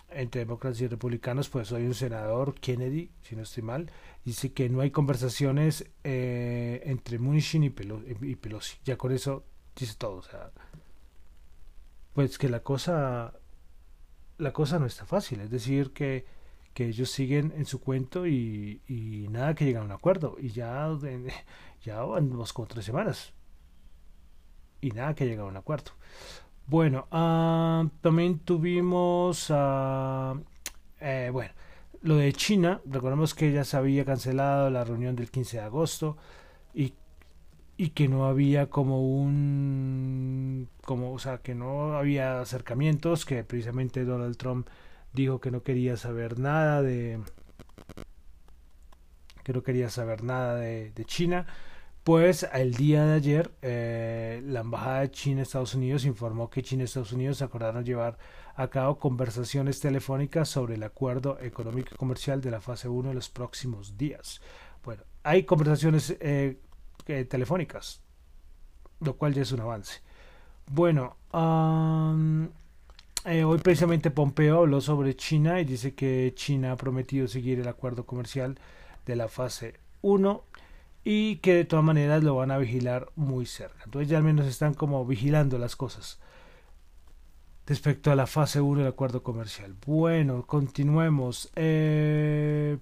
entre 0.10 0.42
demócratas 0.42 0.82
y 0.82 0.88
republicanos, 0.88 1.50
pues 1.50 1.72
hoy 1.72 1.86
un 1.86 1.94
senador, 1.94 2.56
Kennedy, 2.56 3.12
si 3.22 3.36
no 3.36 3.44
estoy 3.44 3.64
mal, 3.64 3.92
dice 4.26 4.52
que 4.52 4.70
no 4.70 4.82
hay 4.82 4.92
conversaciones 4.92 5.90
eh, 6.04 6.82
entre 6.86 7.18
Munichin 7.18 7.64
y, 7.64 7.70
Pelosi, 7.70 8.78
Ya 8.84 8.98
con 8.98 9.12
eso 9.12 9.46
dice 9.76 9.96
todo. 9.98 10.22
Pues 12.14 12.38
que 12.38 12.50
la 12.50 12.62
cosa, 12.62 13.34
la 14.38 14.52
cosa 14.52 14.80
no 14.80 14.86
está 14.86 15.06
fácil. 15.06 15.40
Es 15.42 15.50
decir, 15.50 15.92
que, 15.92 16.26
que 16.74 16.88
ellos 16.88 17.12
siguen 17.12 17.54
en 17.56 17.66
su 17.66 17.82
cuento 17.82 18.26
y, 18.28 18.82
y 18.88 19.28
nada 19.30 19.54
que 19.56 19.66
llegan 19.66 19.84
a 19.84 19.86
un 19.86 19.92
acuerdo. 19.92 20.38
Y 20.40 20.50
ya, 20.50 20.90
ya 21.84 22.02
vamos 22.02 22.54
como 22.54 22.68
tres 22.68 22.86
semanas. 22.86 23.34
Y 24.82 24.92
nada 24.92 25.14
que 25.14 25.26
llegan 25.26 25.46
a 25.46 25.50
un 25.50 25.58
acuerdo. 25.58 25.92
Bueno, 26.68 27.08
uh, 27.12 27.90
también 28.02 28.40
tuvimos, 28.40 29.50
uh, 29.50 30.42
eh, 31.00 31.30
bueno, 31.32 31.52
lo 32.02 32.16
de 32.16 32.34
China. 32.34 32.82
Recordemos 32.86 33.34
que 33.34 33.52
ya 33.52 33.64
se 33.64 33.78
había 33.78 34.06
cancelado 34.06 34.70
la 34.70 34.84
reunión 34.84 35.16
del 35.16 35.30
15 35.30 35.58
de 35.58 35.64
agosto 35.64 36.18
y, 36.74 36.94
y 37.78 37.90
que 37.90 38.08
no 38.08 38.26
había 38.26 38.70
como 38.70 39.02
un, 39.02 40.70
como, 40.86 41.12
o 41.14 41.20
sea, 41.20 41.40
que 41.40 41.56
no 41.56 41.94
había 41.98 42.40
acercamientos, 42.42 43.26
que 43.26 43.44
precisamente 43.44 44.06
Donald 44.06 44.38
Trump 44.38 44.68
dijo 45.14 45.40
que 45.40 45.52
no 45.52 45.64
quería 45.64 45.98
saber 45.98 46.40
nada 46.40 46.82
de, 46.82 47.20
que 49.44 49.54
no 49.54 49.64
quería 49.64 49.90
saber 49.90 50.24
nada 50.24 50.56
de, 50.56 51.06
China. 51.06 51.46
Pues 52.04 52.48
el 52.52 52.74
día 52.74 53.06
de 53.06 53.14
ayer 53.14 53.52
eh, 53.62 54.42
la 54.46 54.62
Embajada 54.62 55.02
de 55.02 55.12
China 55.12 55.44
Estados 55.44 55.76
Unidos 55.76 56.06
informó 56.06 56.50
que 56.50 56.64
China 56.64 56.82
y 56.82 56.86
Estados 56.86 57.14
Unidos 57.14 57.44
acordaron 57.44 57.86
llevar 57.86 58.18
a 58.56 58.70
cabo 58.70 58.98
conversaciones 58.98 59.80
telefónicas 59.80 60.50
sobre 60.50 60.76
el 60.76 60.84
acuerdo 60.84 61.38
económico 61.40 61.90
y 61.94 61.98
comercial 61.98 62.42
de 62.42 62.50
la 62.50 62.60
fase 62.60 62.88
1 62.90 63.10
en 63.10 63.16
los 63.16 63.30
próximos 63.30 63.98
días. 63.98 64.42
Bueno, 64.84 65.04
hay 65.22 65.44
conversaciones 65.44 66.18
eh, 66.20 66.60
telefónicas, 67.06 68.02
lo 69.00 69.16
cual 69.16 69.36
ya 69.36 69.44
es 69.44 69.52
un 69.52 69.62
avance. 69.62 70.02
Bueno, 70.72 71.18
eh, 73.26 73.44
hoy 73.44 73.60
precisamente 73.60 74.12
Pompeo 74.12 74.60
habló 74.60 74.82
sobre 74.82 75.16
China 75.16 75.60
y 75.60 75.66
dice 75.66 75.94
que 75.94 76.34
China 76.36 76.72
ha 76.72 76.78
prometido 76.78 77.28
seguir 77.28 77.60
el 77.60 77.68
acuerdo 77.68 78.06
comercial 78.06 78.60
de 79.06 79.16
la 79.16 79.28
fase 79.28 79.80
1 80.02 80.44
y 81.04 81.38
que 81.38 81.54
de 81.56 81.66
todas 81.66 81.86
maneras 81.86 82.24
lo 82.24 82.36
van 82.36 82.52
a 82.52 82.58
vigilar 82.58 83.12
muy 83.16 83.46
cerca. 83.46 83.84
Entonces 83.86 84.10
ya 84.10 84.18
al 84.18 84.24
menos 84.24 84.46
están 84.46 84.74
como 84.74 85.06
vigilando 85.06 85.58
las 85.58 85.76
cosas 85.76 86.20
respecto 87.66 88.12
a 88.12 88.16
la 88.16 88.28
fase 88.28 88.62
1 88.62 88.80
del 88.80 88.90
acuerdo 88.90 89.24
comercial. 89.24 89.76
Bueno, 89.86 90.46
continuemos. 90.46 91.52
Eh, 91.56 92.78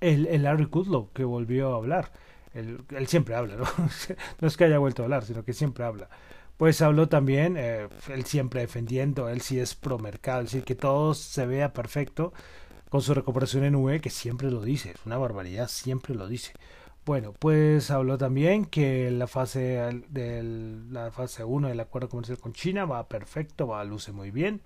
el, 0.00 0.26
el, 0.26 0.42
Larry 0.42 0.66
Kudlow 0.66 1.12
que 1.12 1.24
volvió 1.24 1.74
a 1.74 1.76
hablar. 1.76 2.12
Él, 2.54 2.78
siempre 3.06 3.34
habla, 3.34 3.56
¿no? 3.56 3.64
no 4.40 4.48
es 4.48 4.56
que 4.56 4.64
haya 4.64 4.78
vuelto 4.78 5.02
a 5.02 5.04
hablar, 5.04 5.24
sino 5.24 5.44
que 5.44 5.52
siempre 5.52 5.84
habla. 5.84 6.08
Pues 6.56 6.80
habló 6.80 7.08
también, 7.08 7.56
eh, 7.58 7.88
él 8.08 8.24
siempre 8.24 8.62
defendiendo, 8.62 9.28
él 9.28 9.42
sí 9.42 9.58
es 9.60 9.74
pro 9.74 9.98
mercado, 9.98 10.40
es 10.40 10.46
decir, 10.46 10.64
que 10.64 10.74
todo 10.74 11.12
se 11.14 11.46
vea 11.46 11.72
perfecto 11.74 12.32
con 12.88 13.02
su 13.02 13.12
recuperación 13.14 13.64
en 13.64 13.74
UE, 13.76 14.00
que 14.00 14.10
siempre 14.10 14.50
lo 14.50 14.62
dice, 14.62 14.92
es 14.92 15.06
una 15.06 15.18
barbaridad, 15.18 15.68
siempre 15.68 16.14
lo 16.14 16.26
dice. 16.28 16.52
Bueno, 17.04 17.32
pues 17.38 17.90
habló 17.90 18.18
también 18.18 18.64
que 18.66 19.10
la 19.12 19.26
fase 19.28 20.02
de 20.08 20.42
la 20.90 21.10
fase 21.12 21.44
1 21.44 21.68
del 21.68 21.80
acuerdo 21.80 22.08
comercial 22.08 22.38
con 22.38 22.52
China 22.52 22.84
va 22.84 23.08
perfecto, 23.08 23.68
va 23.68 23.84
luce 23.84 24.12
muy 24.12 24.30
bien. 24.30 24.60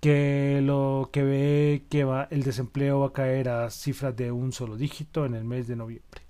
Que 0.00 0.60
lo 0.62 1.08
que 1.12 1.22
ve 1.22 1.84
que 1.90 2.04
va 2.04 2.28
el 2.30 2.42
desempleo 2.44 3.00
va 3.00 3.06
a 3.08 3.12
caer 3.12 3.48
a 3.48 3.70
cifras 3.70 4.14
de 4.14 4.30
un 4.30 4.52
solo 4.52 4.76
dígito 4.76 5.24
en 5.24 5.34
el 5.34 5.44
mes 5.44 5.66
de 5.66 5.76
noviembre. 5.76 6.23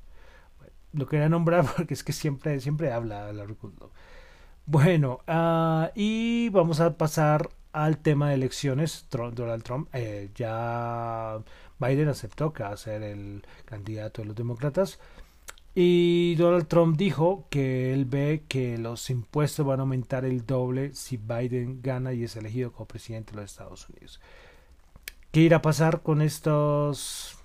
Lo 0.94 1.06
quería 1.06 1.28
nombrar 1.28 1.66
porque 1.76 1.94
es 1.94 2.02
que 2.04 2.12
siempre 2.12 2.60
siempre 2.60 2.92
habla 2.92 3.32
la 3.32 3.46
Bueno, 4.66 5.20
uh, 5.28 5.90
y 5.94 6.48
vamos 6.50 6.80
a 6.80 6.96
pasar 6.96 7.50
al 7.72 7.98
tema 7.98 8.28
de 8.28 8.36
elecciones, 8.36 9.06
Donald 9.10 9.64
Trump, 9.64 9.88
eh, 9.92 10.30
ya 10.34 11.38
Biden 11.80 12.08
aceptó 12.08 12.52
que 12.52 12.62
va 12.62 12.70
a 12.70 12.76
ser 12.76 13.02
el 13.02 13.44
candidato 13.64 14.22
de 14.22 14.28
los 14.28 14.36
demócratas. 14.36 15.00
Y 15.74 16.36
Donald 16.36 16.68
Trump 16.68 16.96
dijo 16.96 17.48
que 17.50 17.92
él 17.92 18.04
ve 18.04 18.44
que 18.46 18.78
los 18.78 19.10
impuestos 19.10 19.66
van 19.66 19.80
a 19.80 19.82
aumentar 19.82 20.24
el 20.24 20.46
doble 20.46 20.94
si 20.94 21.16
Biden 21.16 21.82
gana 21.82 22.12
y 22.12 22.22
es 22.22 22.36
elegido 22.36 22.72
como 22.72 22.86
presidente 22.86 23.32
de 23.32 23.40
los 23.40 23.50
Estados 23.50 23.88
Unidos. 23.88 24.20
¿Qué 25.32 25.40
irá 25.40 25.56
a 25.56 25.62
pasar 25.62 26.02
con 26.02 26.22
estos 26.22 27.36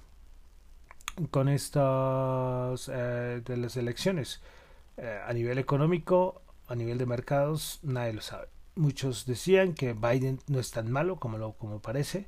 con 1.27 1.49
estos 1.49 2.89
eh, 2.93 3.41
de 3.43 3.57
las 3.57 3.77
elecciones? 3.77 4.41
Eh, 4.97 5.19
a 5.25 5.31
nivel 5.33 5.57
económico, 5.57 6.41
a 6.67 6.75
nivel 6.75 6.97
de 6.97 7.05
mercados, 7.05 7.79
nadie 7.83 8.13
lo 8.13 8.21
sabe. 8.21 8.47
Muchos 8.75 9.25
decían 9.25 9.73
que 9.73 9.93
Biden 9.93 10.39
no 10.47 10.59
es 10.59 10.71
tan 10.71 10.91
malo 10.91 11.17
como, 11.17 11.37
lo, 11.37 11.53
como 11.53 11.79
parece. 11.79 12.27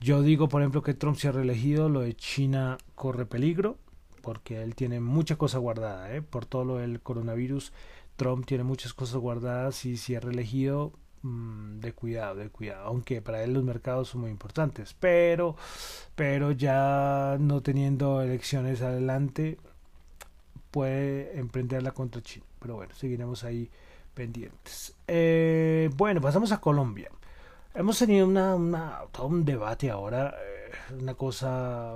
Yo 0.00 0.22
digo, 0.22 0.48
por 0.48 0.62
ejemplo, 0.62 0.82
que 0.82 0.94
Trump 0.94 1.16
se 1.16 1.28
ha 1.28 1.32
reelegido, 1.32 1.88
lo 1.88 2.00
de 2.00 2.14
China 2.14 2.78
corre 2.94 3.26
peligro, 3.26 3.76
porque 4.22 4.62
él 4.62 4.76
tiene 4.76 5.00
mucha 5.00 5.36
cosa 5.36 5.58
guardada, 5.58 6.14
¿eh? 6.14 6.22
por 6.22 6.46
todo 6.46 6.64
lo 6.64 6.76
del 6.76 7.00
coronavirus. 7.00 7.72
Trump 8.16 8.46
tiene 8.46 8.64
muchas 8.64 8.94
cosas 8.94 9.16
guardadas 9.16 9.84
y 9.84 9.96
si 9.96 10.14
ha 10.14 10.20
reelegido, 10.20 10.92
mmm, 11.22 11.80
de 11.80 11.92
cuidado, 11.92 12.36
de 12.36 12.50
cuidado. 12.50 12.86
Aunque 12.86 13.22
para 13.22 13.42
él 13.42 13.54
los 13.54 13.64
mercados 13.64 14.08
son 14.08 14.22
muy 14.22 14.30
importantes, 14.30 14.94
pero, 14.98 15.56
pero 16.14 16.52
ya 16.52 17.36
no 17.40 17.62
teniendo 17.62 18.22
elecciones 18.22 18.82
adelante, 18.82 19.58
puede 20.70 21.38
emprenderla 21.38 21.92
contra 21.92 22.22
China. 22.22 22.46
Pero 22.58 22.76
bueno, 22.76 22.94
seguiremos 22.94 23.44
ahí 23.44 23.70
pendientes. 24.14 24.94
Eh, 25.06 25.90
bueno, 25.96 26.20
pasamos 26.20 26.52
a 26.52 26.60
Colombia. 26.60 27.10
Hemos 27.74 27.98
tenido 27.98 28.26
una, 28.26 29.00
todo 29.12 29.28
un 29.28 29.44
debate 29.44 29.90
ahora, 29.90 30.34
eh, 30.36 30.94
una 30.98 31.14
cosa 31.14 31.94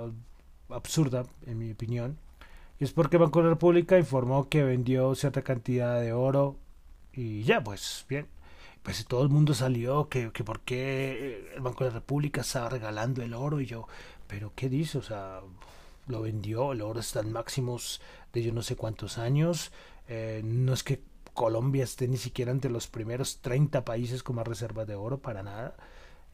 absurda, 0.69 1.25
en 1.45 1.57
mi 1.57 1.71
opinión. 1.71 2.17
Y 2.79 2.85
es 2.85 2.93
porque 2.93 3.17
Banco 3.17 3.39
de 3.39 3.45
la 3.45 3.49
República 3.51 3.97
informó 3.97 4.47
que 4.49 4.63
vendió 4.63 5.13
cierta 5.15 5.41
cantidad 5.41 5.99
de 5.99 6.13
oro 6.13 6.55
y 7.11 7.43
ya, 7.43 7.63
pues 7.63 8.05
bien. 8.07 8.27
Pues 8.83 9.05
todo 9.05 9.23
el 9.23 9.29
mundo 9.29 9.53
salió 9.53 10.09
que, 10.09 10.31
que 10.31 10.43
por 10.43 10.59
qué 10.61 11.51
el 11.55 11.61
Banco 11.61 11.85
de 11.85 11.89
la 11.89 11.95
República 11.95 12.41
estaba 12.41 12.69
regalando 12.69 13.23
el 13.23 13.33
oro 13.33 13.61
y 13.61 13.65
yo, 13.65 13.87
pero 14.27 14.51
¿qué 14.55 14.69
dice? 14.69 14.97
O 14.97 15.01
sea, 15.01 15.41
lo 16.07 16.21
vendió, 16.21 16.73
el 16.73 16.81
oro 16.81 16.99
está 16.99 17.21
en 17.21 17.31
máximos 17.31 18.01
de 18.33 18.43
yo 18.43 18.53
no 18.53 18.61
sé 18.61 18.75
cuántos 18.75 19.17
años. 19.17 19.71
Eh, 20.07 20.41
no 20.43 20.73
es 20.73 20.83
que 20.83 21.01
Colombia 21.33 21.83
esté 21.83 22.07
ni 22.07 22.17
siquiera 22.17 22.51
entre 22.51 22.69
los 22.71 22.87
primeros 22.87 23.39
30 23.39 23.85
países 23.85 24.21
con 24.21 24.35
más 24.35 24.47
reservas 24.47 24.87
de 24.87 24.95
oro, 24.95 25.19
para 25.19 25.43
nada. 25.43 25.75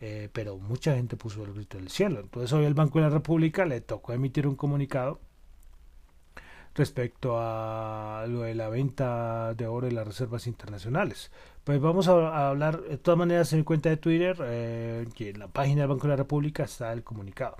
Eh, 0.02 0.30
pero 0.32 0.58
mucha 0.58 0.96
gente 0.96 1.18
puso 1.18 1.44
el 1.44 1.54
grito 1.54 1.78
del 1.78 1.90
cielo. 1.90 2.22
Entonces 2.22 2.52
hoy 2.54 2.66
el 2.66 2.74
Banco 2.74 3.00
de 3.00 3.06
la 3.06 3.10
República 3.10 3.66
le 3.66 3.82
tocó 3.82 4.14
emitir 4.14 4.48
un 4.48 4.56
comunicado 4.56 5.20
respecto 6.80 7.36
a 7.38 8.26
lo 8.28 8.42
de 8.42 8.56
la 8.56 8.70
venta 8.70 9.54
de 9.54 9.68
oro 9.68 9.88
y 9.88 9.92
las 9.92 10.08
reservas 10.08 10.48
internacionales. 10.48 11.30
Pues 11.66 11.82
vamos 11.82 12.08
a, 12.08 12.50
hablar, 12.50 12.82
de 12.82 12.98
todas 12.98 13.18
maneras 13.18 13.52
en 13.52 13.60
mi 13.60 13.66
cuenta 13.66 13.90
de 13.90 13.98
Twitter, 13.98 14.38
eh, 14.44 15.06
en 15.20 15.40
la 15.40 15.50
página 15.50 15.82
del 15.82 15.90
Banco 15.90 16.04
de 16.04 16.14
la 16.14 16.16
República 16.16 16.64
está 16.64 16.94
el 16.94 17.04
comunicado. 17.04 17.58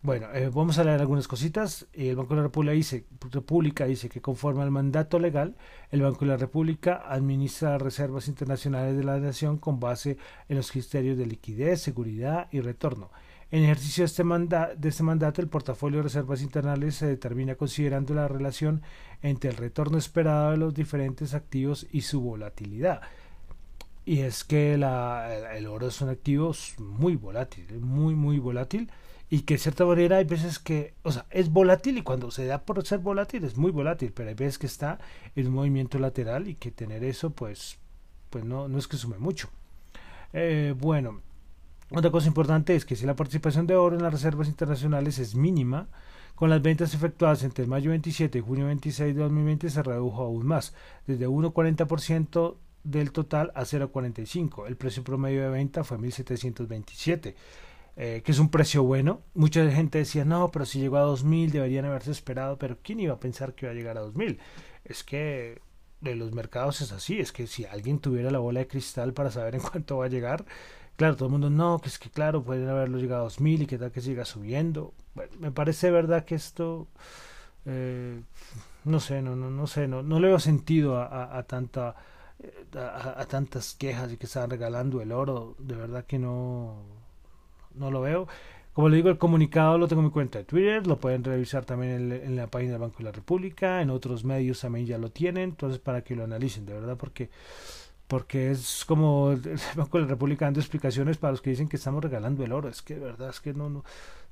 Bueno, 0.00 0.28
eh, 0.32 0.48
vamos 0.48 0.78
a 0.78 0.84
leer 0.84 1.00
algunas 1.00 1.26
cositas. 1.26 1.86
El 1.92 2.14
Banco 2.14 2.34
de 2.34 2.36
la 2.36 2.42
República 2.44 2.72
dice, 2.72 3.04
República 3.32 3.84
dice 3.86 4.08
que 4.08 4.20
conforme 4.20 4.62
al 4.62 4.70
mandato 4.70 5.18
legal, 5.18 5.56
el 5.90 6.02
Banco 6.02 6.20
de 6.20 6.26
la 6.26 6.36
República 6.36 7.02
administra 7.08 7.78
reservas 7.78 8.28
internacionales 8.28 8.96
de 8.96 9.02
la 9.02 9.18
nación 9.18 9.58
con 9.58 9.80
base 9.80 10.18
en 10.48 10.56
los 10.56 10.70
criterios 10.70 11.18
de 11.18 11.26
liquidez, 11.26 11.80
seguridad 11.80 12.46
y 12.52 12.60
retorno. 12.60 13.10
En 13.50 13.62
ejercicio 13.62 14.02
de 14.02 14.06
este, 14.06 14.24
de 14.24 14.88
este 14.88 15.02
mandato, 15.02 15.40
el 15.40 15.48
portafolio 15.48 15.98
de 15.98 16.04
reservas 16.04 16.42
internales 16.42 16.96
se 16.96 17.06
determina 17.06 17.54
considerando 17.54 18.14
la 18.14 18.26
relación 18.26 18.82
entre 19.22 19.50
el 19.50 19.56
retorno 19.56 19.98
esperado 19.98 20.50
de 20.50 20.56
los 20.56 20.74
diferentes 20.74 21.34
activos 21.34 21.86
y 21.92 22.02
su 22.02 22.20
volatilidad. 22.20 23.02
Y 24.06 24.20
es 24.20 24.44
que 24.44 24.74
el 24.74 25.66
oro 25.66 25.88
es 25.88 26.00
un 26.00 26.10
activo 26.10 26.52
muy 26.78 27.16
volátil, 27.16 27.80
muy, 27.80 28.14
muy 28.14 28.38
volátil. 28.38 28.90
Y 29.30 29.40
que 29.40 29.54
de 29.54 29.58
cierta 29.58 29.86
manera 29.86 30.18
hay 30.18 30.24
veces 30.24 30.58
que, 30.58 30.94
o 31.02 31.10
sea, 31.10 31.26
es 31.30 31.50
volátil 31.50 31.98
y 31.98 32.02
cuando 32.02 32.30
se 32.30 32.44
da 32.44 32.62
por 32.62 32.84
ser 32.86 32.98
volátil 32.98 33.44
es 33.44 33.56
muy 33.56 33.70
volátil, 33.70 34.12
pero 34.12 34.28
hay 34.28 34.34
veces 34.34 34.58
que 34.58 34.66
está 34.66 34.98
en 35.34 35.46
un 35.48 35.54
movimiento 35.54 35.98
lateral 35.98 36.46
y 36.46 36.54
que 36.54 36.70
tener 36.70 37.02
eso, 37.02 37.30
pues, 37.30 37.78
pues 38.30 38.44
no, 38.44 38.68
no 38.68 38.78
es 38.78 38.86
que 38.86 38.98
sume 38.98 39.18
mucho. 39.18 39.48
Eh, 40.34 40.74
bueno, 40.78 41.22
otra 41.96 42.10
cosa 42.10 42.28
importante 42.28 42.74
es 42.74 42.84
que 42.84 42.96
si 42.96 43.06
la 43.06 43.16
participación 43.16 43.66
de 43.66 43.76
oro 43.76 43.96
en 43.96 44.02
las 44.02 44.12
reservas 44.12 44.48
internacionales 44.48 45.18
es 45.18 45.34
mínima, 45.34 45.88
con 46.34 46.50
las 46.50 46.62
ventas 46.62 46.94
efectuadas 46.94 47.44
entre 47.44 47.66
mayo 47.66 47.90
27 47.90 48.38
y 48.38 48.40
junio 48.40 48.66
26 48.66 49.14
de 49.14 49.22
2020 49.22 49.70
se 49.70 49.82
redujo 49.82 50.22
aún 50.22 50.46
más, 50.46 50.74
desde 51.06 51.28
1,40% 51.28 52.56
del 52.82 53.12
total 53.12 53.52
a 53.54 53.62
0,45. 53.62 54.66
El 54.66 54.76
precio 54.76 55.04
promedio 55.04 55.42
de 55.42 55.48
venta 55.48 55.84
fue 55.84 55.98
1.727, 55.98 57.34
eh, 57.96 58.22
que 58.24 58.32
es 58.32 58.38
un 58.38 58.50
precio 58.50 58.82
bueno. 58.82 59.22
Mucha 59.34 59.68
gente 59.70 59.98
decía, 59.98 60.24
no, 60.24 60.50
pero 60.50 60.66
si 60.66 60.80
llegó 60.80 60.96
a 60.98 61.06
2.000 61.06 61.50
deberían 61.50 61.84
haberse 61.84 62.10
esperado, 62.10 62.58
pero 62.58 62.78
¿quién 62.82 63.00
iba 63.00 63.14
a 63.14 63.20
pensar 63.20 63.54
que 63.54 63.66
iba 63.66 63.72
a 63.72 63.76
llegar 63.76 63.96
a 63.96 64.02
2.000? 64.02 64.38
Es 64.84 65.04
que 65.04 65.60
de 66.00 66.14
los 66.16 66.32
mercados 66.32 66.82
es 66.82 66.92
así, 66.92 67.18
es 67.18 67.32
que 67.32 67.46
si 67.46 67.64
alguien 67.64 67.98
tuviera 67.98 68.30
la 68.30 68.38
bola 68.38 68.60
de 68.60 68.66
cristal 68.66 69.14
para 69.14 69.30
saber 69.30 69.54
en 69.54 69.62
cuánto 69.62 69.98
va 69.98 70.06
a 70.06 70.08
llegar, 70.08 70.44
Claro, 70.96 71.16
todo 71.16 71.26
el 71.26 71.32
mundo, 71.32 71.50
no, 71.50 71.80
que 71.80 71.88
es 71.88 71.98
que 71.98 72.08
claro, 72.08 72.42
pueden 72.42 72.68
haberlo 72.68 72.98
llegado 72.98 73.22
a 73.22 73.24
2000 73.24 73.62
y 73.62 73.66
que 73.66 73.78
tal 73.78 73.90
que 73.90 74.00
siga 74.00 74.24
subiendo. 74.24 74.94
Bueno, 75.14 75.32
me 75.40 75.50
parece 75.50 75.90
verdad 75.90 76.24
que 76.24 76.36
esto, 76.36 76.86
eh, 77.66 78.20
no 78.84 79.00
sé, 79.00 79.20
no, 79.20 79.34
no, 79.34 79.50
no 79.50 79.66
sé, 79.66 79.88
no, 79.88 80.02
no 80.02 80.20
le 80.20 80.28
veo 80.28 80.38
sentido 80.38 80.98
a, 81.00 81.42
tanta, 81.44 81.96
eh, 82.40 82.78
a, 82.78 83.24
tantas 83.26 83.74
quejas 83.74 84.12
y 84.12 84.16
que 84.16 84.26
están 84.26 84.50
regalando 84.50 85.00
el 85.00 85.10
oro. 85.12 85.56
De 85.58 85.74
verdad 85.74 86.04
que 86.06 86.18
no, 86.18 86.76
no 87.74 87.90
lo 87.90 88.00
veo. 88.00 88.28
Como 88.72 88.88
le 88.88 88.96
digo, 88.96 89.08
el 89.08 89.18
comunicado 89.18 89.78
lo 89.78 89.88
tengo 89.88 90.00
en 90.00 90.06
mi 90.06 90.12
cuenta 90.12 90.38
de 90.38 90.44
Twitter, 90.44 90.86
lo 90.86 90.98
pueden 90.98 91.22
revisar 91.22 91.64
también 91.64 92.12
en, 92.12 92.36
la 92.36 92.48
página 92.48 92.72
del 92.72 92.80
Banco 92.80 92.98
de 92.98 93.04
la 93.04 93.12
República, 93.12 93.80
en 93.80 93.90
otros 93.90 94.24
medios 94.24 94.60
también 94.60 94.86
ya 94.86 94.98
lo 94.98 95.10
tienen, 95.10 95.50
entonces 95.50 95.78
para 95.78 96.02
que 96.02 96.16
lo 96.16 96.24
analicen, 96.24 96.66
de 96.66 96.74
verdad, 96.74 96.96
porque 96.96 97.30
porque 98.14 98.52
es 98.52 98.84
como 98.84 99.32
el 99.32 99.58
Banco 99.74 99.98
de 99.98 100.04
la 100.04 100.10
República 100.10 100.44
dando 100.44 100.60
explicaciones 100.60 101.16
para 101.16 101.32
los 101.32 101.42
que 101.42 101.50
dicen 101.50 101.68
que 101.68 101.74
estamos 101.74 102.00
regalando 102.00 102.44
el 102.44 102.52
oro. 102.52 102.68
Es 102.68 102.80
que 102.80 102.94
de 102.94 103.00
verdad, 103.00 103.30
es 103.30 103.40
que 103.40 103.52
no, 103.54 103.68
no 103.68 103.82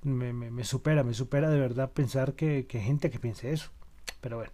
me, 0.04 0.32
me, 0.32 0.52
me 0.52 0.62
supera, 0.62 1.02
me 1.02 1.14
supera 1.14 1.50
de 1.50 1.58
verdad 1.58 1.90
pensar 1.90 2.34
que, 2.34 2.64
que, 2.68 2.78
gente 2.78 3.10
que 3.10 3.18
piense 3.18 3.52
eso. 3.52 3.70
Pero 4.20 4.36
bueno. 4.36 4.52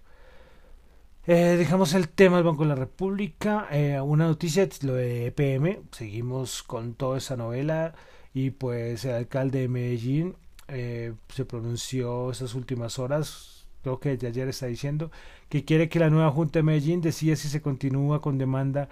Eh, 1.26 1.56
dejamos 1.58 1.92
el 1.92 2.08
tema 2.08 2.36
del 2.36 2.46
Banco 2.46 2.62
de 2.62 2.70
la 2.70 2.74
República. 2.74 3.68
Eh, 3.70 4.00
una 4.00 4.28
noticia, 4.28 4.66
lo 4.80 4.94
de 4.94 5.26
EPM. 5.26 5.82
Seguimos 5.92 6.62
con 6.62 6.94
toda 6.94 7.18
esa 7.18 7.36
novela. 7.36 7.92
Y 8.32 8.48
pues 8.52 9.04
el 9.04 9.14
alcalde 9.14 9.60
de 9.60 9.68
Medellín 9.68 10.36
eh, 10.68 11.12
se 11.28 11.44
pronunció 11.44 12.30
esas 12.30 12.54
últimas 12.54 12.98
horas. 12.98 13.66
Creo 13.82 14.00
que 14.00 14.08
desde 14.08 14.28
ayer 14.28 14.48
está 14.48 14.68
diciendo 14.68 15.10
que 15.50 15.66
quiere 15.66 15.90
que 15.90 15.98
la 15.98 16.08
nueva 16.08 16.30
Junta 16.30 16.60
de 16.60 16.62
Medellín 16.62 17.02
decida 17.02 17.36
si 17.36 17.48
se 17.48 17.60
continúa 17.60 18.22
con 18.22 18.38
demanda 18.38 18.88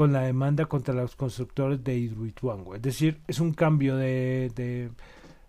con 0.00 0.14
la 0.14 0.22
demanda 0.22 0.64
contra 0.64 0.94
los 0.94 1.14
constructores 1.14 1.84
de 1.84 1.94
Hidroituango. 1.94 2.74
Es 2.74 2.80
decir, 2.80 3.20
es 3.28 3.38
un 3.38 3.52
cambio 3.52 3.98
de, 3.98 4.90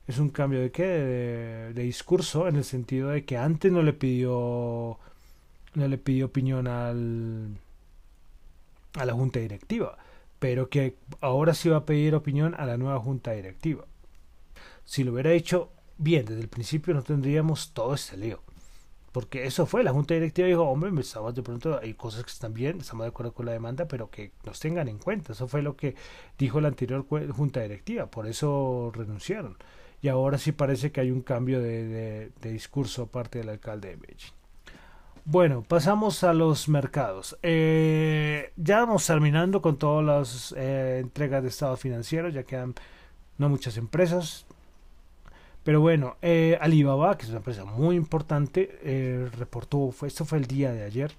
es 0.07 0.17
un 0.19 0.27
cambio 0.27 0.59
de 0.59 0.71
qué 0.71 0.83
de, 0.83 1.73
de, 1.73 1.83
discurso 1.83 2.49
en 2.49 2.57
el 2.57 2.65
sentido 2.65 3.11
de 3.11 3.23
que 3.23 3.37
antes 3.37 3.71
no 3.71 3.81
le 3.81 3.93
pidió 3.93 4.99
no 5.73 5.87
le 5.87 5.97
pidió 5.97 6.25
opinión 6.25 6.67
al 6.67 7.59
a 8.95 9.05
la 9.05 9.13
junta 9.13 9.39
directiva, 9.39 9.97
pero 10.37 10.67
que 10.67 10.97
ahora 11.21 11.53
sí 11.53 11.69
va 11.69 11.77
a 11.77 11.85
pedir 11.85 12.13
opinión 12.13 12.53
a 12.55 12.65
la 12.65 12.75
nueva 12.75 12.99
junta 12.99 13.31
directiva. 13.31 13.85
Si 14.83 15.05
lo 15.05 15.13
hubiera 15.13 15.31
hecho 15.31 15.71
bien 15.97 16.25
desde 16.25 16.41
el 16.41 16.49
principio 16.49 16.93
no 16.93 17.03
tendríamos 17.03 17.71
todo 17.71 17.93
este 17.93 18.17
lío 18.17 18.41
porque 19.11 19.45
eso 19.45 19.65
fue, 19.65 19.83
la 19.83 19.91
junta 19.91 20.13
directiva 20.13 20.47
dijo, 20.47 20.63
hombre, 20.63 20.89
estamos 21.01 21.35
de 21.35 21.43
pronto, 21.43 21.79
hay 21.81 21.93
cosas 21.93 22.23
que 22.23 22.31
están 22.31 22.53
bien, 22.53 22.79
estamos 22.79 23.03
de 23.03 23.09
acuerdo 23.09 23.33
con 23.33 23.45
la 23.45 23.51
demanda, 23.51 23.85
pero 23.87 24.09
que 24.09 24.31
nos 24.45 24.59
tengan 24.59 24.87
en 24.87 24.99
cuenta. 24.99 25.33
Eso 25.33 25.47
fue 25.47 25.61
lo 25.61 25.75
que 25.75 25.95
dijo 26.37 26.61
la 26.61 26.69
anterior 26.69 27.05
junta 27.31 27.61
directiva, 27.61 28.05
por 28.05 28.27
eso 28.27 28.91
renunciaron. 28.95 29.57
Y 30.01 30.07
ahora 30.07 30.37
sí 30.37 30.53
parece 30.53 30.91
que 30.91 31.01
hay 31.01 31.11
un 31.11 31.21
cambio 31.21 31.61
de, 31.61 32.31
discurso 32.41 33.07
parte 33.07 33.39
del 33.39 33.49
alcalde 33.49 33.89
de 33.89 33.97
Medellín. 33.97 34.31
Bueno, 35.25 35.61
pasamos 35.61 36.23
a 36.23 36.33
los 36.33 36.67
mercados. 36.69 37.37
Eh, 37.43 38.53
ya 38.55 38.79
vamos 38.79 39.05
terminando 39.05 39.61
con 39.61 39.77
todas 39.77 40.03
las 40.03 40.55
eh, 40.57 40.99
entregas 41.01 41.43
de 41.43 41.49
estado 41.49 41.77
financiero, 41.77 42.29
ya 42.29 42.43
quedan 42.43 42.73
no 43.37 43.49
muchas 43.49 43.77
empresas, 43.77 44.45
pero 45.63 45.81
bueno, 45.81 46.17
eh, 46.21 46.57
Alibaba, 46.59 47.17
que 47.17 47.23
es 47.23 47.29
una 47.29 47.37
empresa 47.37 47.63
muy 47.65 47.95
importante, 47.95 48.79
eh, 48.83 49.29
reportó, 49.37 49.91
fue, 49.91 50.07
esto 50.07 50.25
fue 50.25 50.39
el 50.39 50.47
día 50.47 50.71
de 50.71 50.83
ayer, 50.83 51.11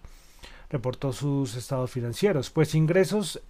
reportó 0.71 1.13
sus 1.13 1.55
estados 1.55 1.91
financieros. 1.91 2.51
Pues 2.51 2.75
ingresos 2.75 3.41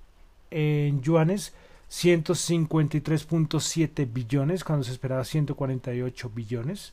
en 0.51 1.01
yuanes 1.01 1.55
153.7 1.91 4.07
billones, 4.11 4.65
cuando 4.65 4.85
se 4.85 4.93
esperaba 4.93 5.25
148 5.25 6.31
billones. 6.35 6.93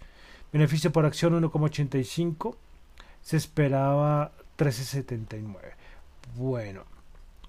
Beneficio 0.51 0.91
por 0.91 1.05
acción 1.05 1.39
1,85, 1.41 2.55
se 3.21 3.37
esperaba 3.37 4.31
13,79. 4.57 5.55
Bueno, 6.35 6.83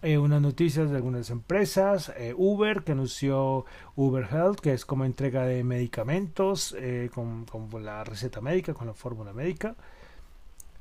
eh, 0.03 0.17
unas 0.17 0.41
noticias 0.41 0.91
de 0.91 0.97
algunas 0.97 1.29
empresas, 1.31 2.11
eh, 2.17 2.35
Uber 2.37 2.83
que 2.85 2.93
anunció 2.93 3.67
Uber 3.97 4.27
Health, 4.31 4.61
que 4.61 4.73
es 4.73 4.87
como 4.87 5.05
entrega 5.05 5.45
de 5.45 5.63
medicamentos 5.63 6.75
eh, 6.79 7.11
con, 7.15 7.45
con, 7.45 7.85
la 7.85 8.03
receta 8.05 8.41
médica, 8.41 8.73
con 8.73 8.87
la 8.87 8.95
fórmula 8.95 9.33
médica. 9.35 9.77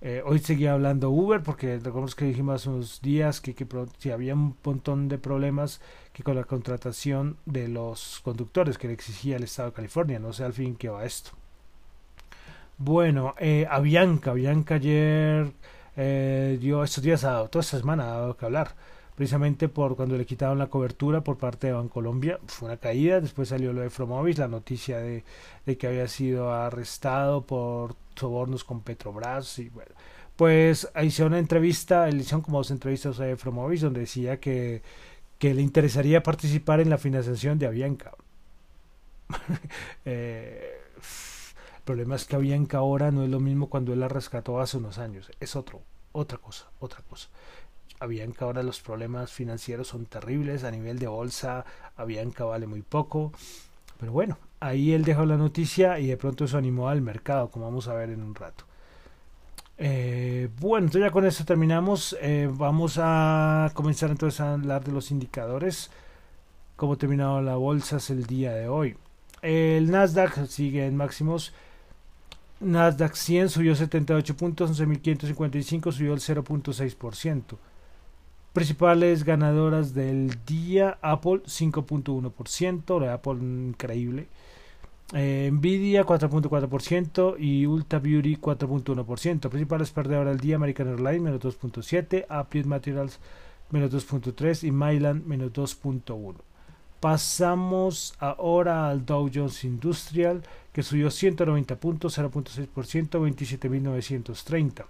Eh, 0.01 0.23
hoy 0.25 0.39
seguía 0.39 0.71
hablando 0.71 1.09
Uber 1.09 1.43
porque 1.43 1.75
recordemos 1.77 2.15
que 2.15 2.23
dijimos 2.23 2.61
hace 2.61 2.69
unos 2.69 3.01
días 3.01 3.41
que, 3.41 3.53
que 3.53 4.13
había 4.13 4.33
un 4.33 4.55
montón 4.63 5.09
de 5.09 5.17
problemas 5.17 5.81
que 6.13 6.23
con 6.23 6.37
la 6.37 6.45
contratación 6.45 7.35
de 7.45 7.67
los 7.67 8.21
conductores 8.23 8.77
que 8.77 8.87
le 8.87 8.93
exigía 8.93 9.35
el 9.35 9.43
Estado 9.43 9.71
de 9.71 9.75
California, 9.75 10.19
no 10.19 10.31
sé 10.31 10.45
al 10.45 10.53
fin 10.53 10.77
qué 10.77 10.87
va 10.87 11.03
esto. 11.03 11.31
Bueno, 12.77 13.35
Avianca, 13.69 14.31
Avianca 14.31 14.75
ayer 14.75 15.51
dio 15.97 16.81
estos 16.81 17.03
días, 17.03 17.25
a, 17.25 17.45
toda 17.49 17.61
esta 17.61 17.77
semana 17.77 18.03
ha 18.05 18.19
dado 18.19 18.37
que 18.37 18.45
hablar 18.45 18.73
precisamente 19.19 19.67
por 19.67 19.97
cuando 19.97 20.15
le 20.15 20.25
quitaron 20.25 20.59
la 20.59 20.67
cobertura 20.67 21.21
por 21.25 21.37
parte 21.37 21.67
de 21.67 21.73
Bancolombia. 21.73 22.39
Fue 22.47 22.69
una 22.69 22.77
caída, 22.77 23.19
después 23.19 23.49
salió 23.49 23.73
lo 23.73 23.81
de 23.81 23.89
Fromovis, 23.89 24.37
la 24.37 24.47
noticia 24.47 24.99
de, 24.99 25.25
que 25.77 25.87
había 25.87 26.07
sido 26.07 26.53
arrestado 26.53 27.45
por 27.45 27.97
sobornos 28.15 28.63
con 28.63 28.79
Petrobras 28.79 29.59
y 29.59 29.67
bueno. 29.67 29.91
Pues 30.37 30.89
hicieron 31.03 31.33
una 31.33 31.39
entrevista, 31.39 32.07
hicieron 32.07 32.39
como 32.39 32.59
dos 32.59 32.71
entrevistas 32.71 33.19
a 33.19 33.35
Fromovis 33.35 33.81
donde 33.81 33.99
decía 33.99 34.39
que, 34.39 34.83
que 35.37 35.53
le 35.53 35.63
interesaría 35.63 36.23
participar 36.23 36.79
en 36.79 36.89
la 36.89 36.97
financiación 36.97 37.59
de 37.59 37.67
Avianca. 37.67 38.13
eh, 40.05 40.77
el 40.95 41.83
problema 41.83 42.15
es 42.15 42.23
que 42.23 42.37
Avianca 42.37 42.77
ahora 42.77 43.11
no 43.11 43.25
es 43.25 43.29
lo 43.29 43.41
mismo 43.41 43.67
cuando 43.67 43.91
él 43.91 43.99
la 43.99 44.07
rescató 44.07 44.61
hace 44.61 44.77
unos 44.77 44.97
años, 44.97 45.29
es 45.41 45.57
otro, 45.57 45.81
otra 46.13 46.37
cosa, 46.37 46.71
otra 46.79 47.01
cosa. 47.01 47.27
Avianca 47.99 48.45
ahora 48.45 48.63
los 48.63 48.79
problemas 48.81 49.31
financieros 49.31 49.89
son 49.89 50.05
terribles, 50.05 50.63
a 50.63 50.71
nivel 50.71 50.99
de 50.99 51.07
bolsa 51.07 51.65
Avianca 51.97 52.45
vale 52.45 52.65
muy 52.65 52.81
poco, 52.81 53.33
pero 53.99 54.11
bueno, 54.13 54.37
ahí 54.59 54.93
él 54.93 55.03
dejó 55.03 55.25
la 55.25 55.37
noticia 55.37 55.99
y 55.99 56.07
de 56.07 56.17
pronto 56.17 56.45
eso 56.45 56.57
animó 56.57 56.89
al 56.89 57.01
mercado, 57.01 57.49
como 57.49 57.65
vamos 57.65 57.87
a 57.87 57.93
ver 57.93 58.09
en 58.09 58.23
un 58.23 58.35
rato. 58.35 58.63
Eh, 59.77 60.49
bueno, 60.59 60.87
entonces 60.87 61.07
ya 61.07 61.11
con 61.11 61.25
eso 61.25 61.45
terminamos. 61.45 62.15
Eh, 62.21 62.49
vamos 62.51 62.99
a 63.01 63.71
comenzar 63.73 64.09
entonces 64.09 64.41
a 64.41 64.53
hablar 64.53 64.83
de 64.83 64.91
los 64.91 65.11
indicadores. 65.11 65.89
Cómo 66.75 66.93
ha 66.93 66.97
terminado 66.97 67.41
la 67.41 67.55
bolsa 67.55 67.97
el 68.09 68.25
día 68.25 68.53
de 68.53 68.67
hoy. 68.67 68.97
El 69.41 69.89
Nasdaq 69.91 70.47
sigue 70.47 70.85
en 70.85 70.97
máximos. 70.97 71.53
Nasdaq 72.59 73.15
100 73.15 73.49
subió 73.49 73.75
78 73.75 74.35
puntos, 74.35 74.77
11.555 74.79 75.93
subió 75.93 76.13
el 76.13 76.19
0.6% 76.19 77.57
principales 78.53 79.23
ganadoras 79.23 79.93
del 79.93 80.37
día, 80.45 80.97
Apple 81.01 81.43
5.1%, 81.43 82.99
la 82.99 83.13
Apple 83.13 83.37
increíble. 83.41 84.27
Eh, 85.13 85.49
Nvidia 85.51 86.05
4.4% 86.05 87.35
y 87.39 87.65
Ulta 87.65 87.99
Beauty 87.99 88.35
4.1%. 88.35 89.49
Principales 89.49 89.91
perdedoras 89.91 90.33
del 90.33 90.39
día, 90.39 90.55
American 90.55 90.87
Airlines 90.87 91.21
menos 91.21 91.41
2.7, 91.41 92.25
Applied 92.29 92.65
Materials 92.65 93.19
menos 93.71 93.91
2.3 93.91 94.67
y 94.67 94.71
Mylan 94.71 95.27
menos 95.27 95.51
2.1. 95.53 96.35
Pasamos 96.99 98.15
ahora 98.19 98.89
al 98.89 99.05
Dow 99.05 99.29
Jones 99.33 99.63
Industrial, 99.63 100.43
que 100.73 100.83
subió 100.83 101.09
190 101.09 101.77
puntos, 101.77 102.17
0.6%, 102.17 102.69
27.930. 102.69 104.85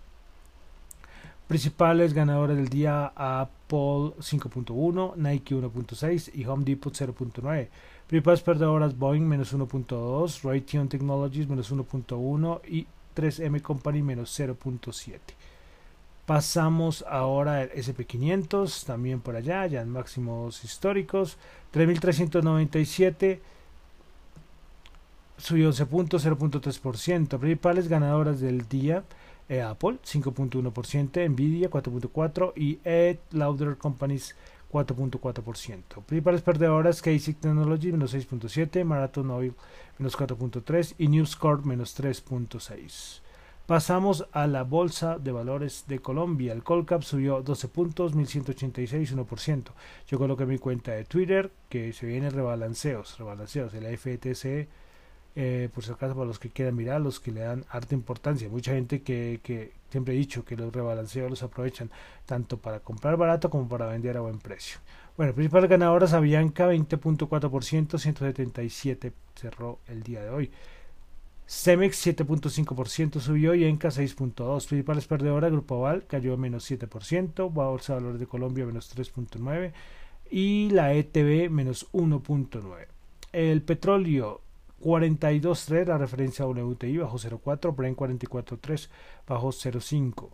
Principales 1.49 2.13
ganadores 2.13 2.57
del 2.57 2.69
día 2.69 3.11
Apple 3.15 4.13
5.1, 4.19 5.15
Nike 5.15 5.55
1.6 5.55 6.29
y 6.35 6.45
Home 6.45 6.63
Depot 6.63 6.93
0.9. 6.93 7.69
Principales 8.05 8.41
perdedoras 8.43 8.95
Boeing 8.95 9.27
menos 9.27 9.51
1.2, 9.55 10.43
Raytheon 10.43 10.89
Technologies 10.89 11.49
menos 11.49 11.73
1.1 11.73 12.61
y 12.67 12.85
3M 13.15 13.63
Company 13.63 14.03
menos 14.03 14.39
0.7. 14.39 15.17
Pasamos 16.27 17.03
ahora 17.09 17.61
al 17.61 17.71
SP500, 17.71 18.85
también 18.85 19.19
por 19.19 19.35
allá, 19.35 19.65
ya 19.65 19.81
en 19.81 19.89
máximos 19.89 20.63
históricos. 20.63 21.39
3.397 21.73 23.39
subió 25.39 25.69
11 25.69 25.85
puntos, 25.87 26.27
0.3%. 26.27 27.39
Principales 27.39 27.87
ganadoras 27.87 28.39
del 28.39 28.69
día, 28.69 29.03
eh, 29.49 29.61
Apple 29.61 29.97
5.1%, 30.03 31.29
Nvidia 31.29 31.69
4.4% 31.69 32.53
y 32.55 32.79
Ed 32.83 33.17
Lauder 33.31 33.77
Companies 33.77 34.35
4.4%. 34.71 36.03
Principales 36.05 36.41
perdedoras, 36.41 37.01
Casey 37.01 37.33
Technology 37.33 37.91
menos 37.91 38.13
6.7%, 38.13 38.83
Marathon 38.85 39.31
Oil 39.31 39.53
menos 39.97 40.17
4.3% 40.17 40.95
y 40.97 41.07
News 41.07 41.35
Corp 41.35 41.65
menos 41.65 41.99
3.6%. 41.99 43.21
Pasamos 43.65 44.25
a 44.31 44.47
la 44.47 44.63
Bolsa 44.63 45.19
de 45.19 45.31
Valores 45.31 45.85
de 45.87 45.99
Colombia. 45.99 46.53
El 46.53 46.63
Colcap 46.63 47.03
subió 47.03 47.43
12 47.43 47.67
puntos, 47.67 48.15
1186, 48.15 49.15
1%. 49.15 49.63
Yo 50.07 50.17
coloqué 50.17 50.47
mi 50.47 50.57
cuenta 50.57 50.93
de 50.93 51.05
Twitter 51.05 51.51
que 51.69 51.93
se 51.93 52.07
vienen 52.07 52.31
rebalanceos, 52.31 53.19
rebalanceos. 53.19 53.71
El 53.75 53.85
FTC, 53.95 54.67
eh, 55.41 55.69
por 55.73 55.85
si 55.85 55.91
acaso, 55.91 56.15
para 56.15 56.25
los 56.25 56.37
que 56.37 56.49
quieran 56.49 56.75
mirar, 56.75 56.99
los 56.99 57.21
que 57.21 57.31
le 57.31 57.39
dan 57.39 57.63
harta 57.69 57.95
importancia. 57.95 58.49
Mucha 58.49 58.73
gente 58.73 59.01
que, 59.03 59.39
que 59.41 59.71
siempre 59.89 60.13
he 60.13 60.17
dicho 60.17 60.43
que 60.43 60.57
los 60.57 60.73
rebalanceos 60.73 61.29
los 61.29 61.43
aprovechan 61.43 61.89
tanto 62.25 62.57
para 62.57 62.81
comprar 62.81 63.15
barato 63.15 63.49
como 63.49 63.69
para 63.69 63.85
vender 63.85 64.17
a 64.17 64.19
buen 64.19 64.39
precio. 64.39 64.79
Bueno, 65.15 65.33
principales 65.33 65.69
ganadoras 65.69 66.11
Avianca 66.11 66.67
20.4%, 66.69 67.97
177 67.97 69.13
cerró 69.33 69.79
el 69.87 70.03
día 70.03 70.21
de 70.23 70.29
hoy. 70.29 70.51
Cemex 71.47 72.05
7.5% 72.05 73.21
subió 73.21 73.55
y 73.55 73.63
Enca 73.63 73.87
6.2%. 73.87 74.67
Principales 74.67 75.07
perdedoras, 75.07 75.53
Grupo 75.53 75.77
Aval 75.77 76.05
cayó 76.05 76.35
menos 76.35 76.69
7%, 76.69 77.49
Bolsa 77.49 77.93
de 77.93 77.99
Valores 78.01 78.19
de 78.19 78.27
Colombia 78.27 78.65
menos 78.65 78.93
3.9% 78.93 79.71
y 80.31 80.69
la 80.71 80.93
ETB 80.93 81.49
menos 81.49 81.89
1.9%. 81.93 82.87
El 83.31 83.61
petróleo 83.61 84.41
42.3, 84.79 85.87
la 85.87 85.97
referencia 85.97 86.45
WTI 86.45 86.97
bajo 86.97 87.17
0.4, 87.17 87.75
Brent 87.75 87.97
44.3 87.97 88.89
bajo 89.27 89.49
0.5. 89.49 90.29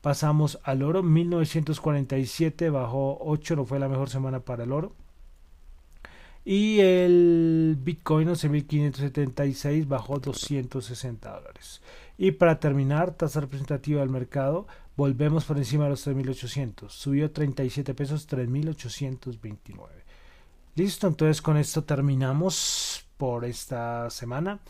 Pasamos 0.00 0.58
al 0.62 0.82
oro 0.82 1.02
1947 1.02 2.70
bajo 2.70 3.18
8, 3.20 3.56
no 3.56 3.64
fue 3.64 3.78
la 3.78 3.88
mejor 3.88 4.10
semana 4.10 4.40
para 4.40 4.64
el 4.64 4.72
oro. 4.72 4.94
Y 6.44 6.80
el 6.80 7.76
Bitcoin 7.78 8.28
11.576 8.28 9.86
bajó 9.86 10.18
260 10.18 11.30
dólares. 11.30 11.82
Y 12.16 12.30
para 12.32 12.58
terminar, 12.58 13.12
tasa 13.12 13.40
representativa 13.40 14.00
del 14.00 14.08
mercado, 14.08 14.66
volvemos 14.96 15.44
por 15.44 15.58
encima 15.58 15.84
de 15.84 15.90
los 15.90 16.06
3.800. 16.06 16.88
Subió 16.88 17.30
37 17.30 17.92
pesos, 17.92 18.28
3.829. 18.28 19.78
Listo, 20.74 21.06
entonces 21.06 21.42
con 21.42 21.56
esto 21.56 21.84
terminamos 21.84 23.04
por 23.18 23.44
esta 23.44 24.08
semana 24.08 24.60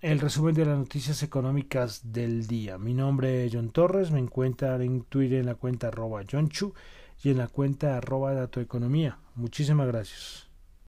el 0.00 0.18
resumen 0.18 0.54
de 0.54 0.64
las 0.64 0.78
noticias 0.78 1.22
económicas 1.22 2.12
del 2.12 2.46
día. 2.46 2.78
Mi 2.78 2.94
nombre 2.94 3.44
es 3.44 3.52
John 3.52 3.70
Torres, 3.70 4.10
me 4.10 4.18
encuentran 4.18 4.80
en 4.80 5.02
Twitter 5.02 5.40
en 5.40 5.46
la 5.46 5.56
cuenta 5.56 5.88
arroba 5.88 6.22
John 6.30 6.48
Chu 6.48 6.72
y 7.22 7.30
en 7.30 7.38
la 7.38 7.48
cuenta 7.48 7.98
arroba 7.98 8.32
Datoeconomía. 8.32 9.18
Muchísimas 9.34 9.86
gracias. 9.88 10.49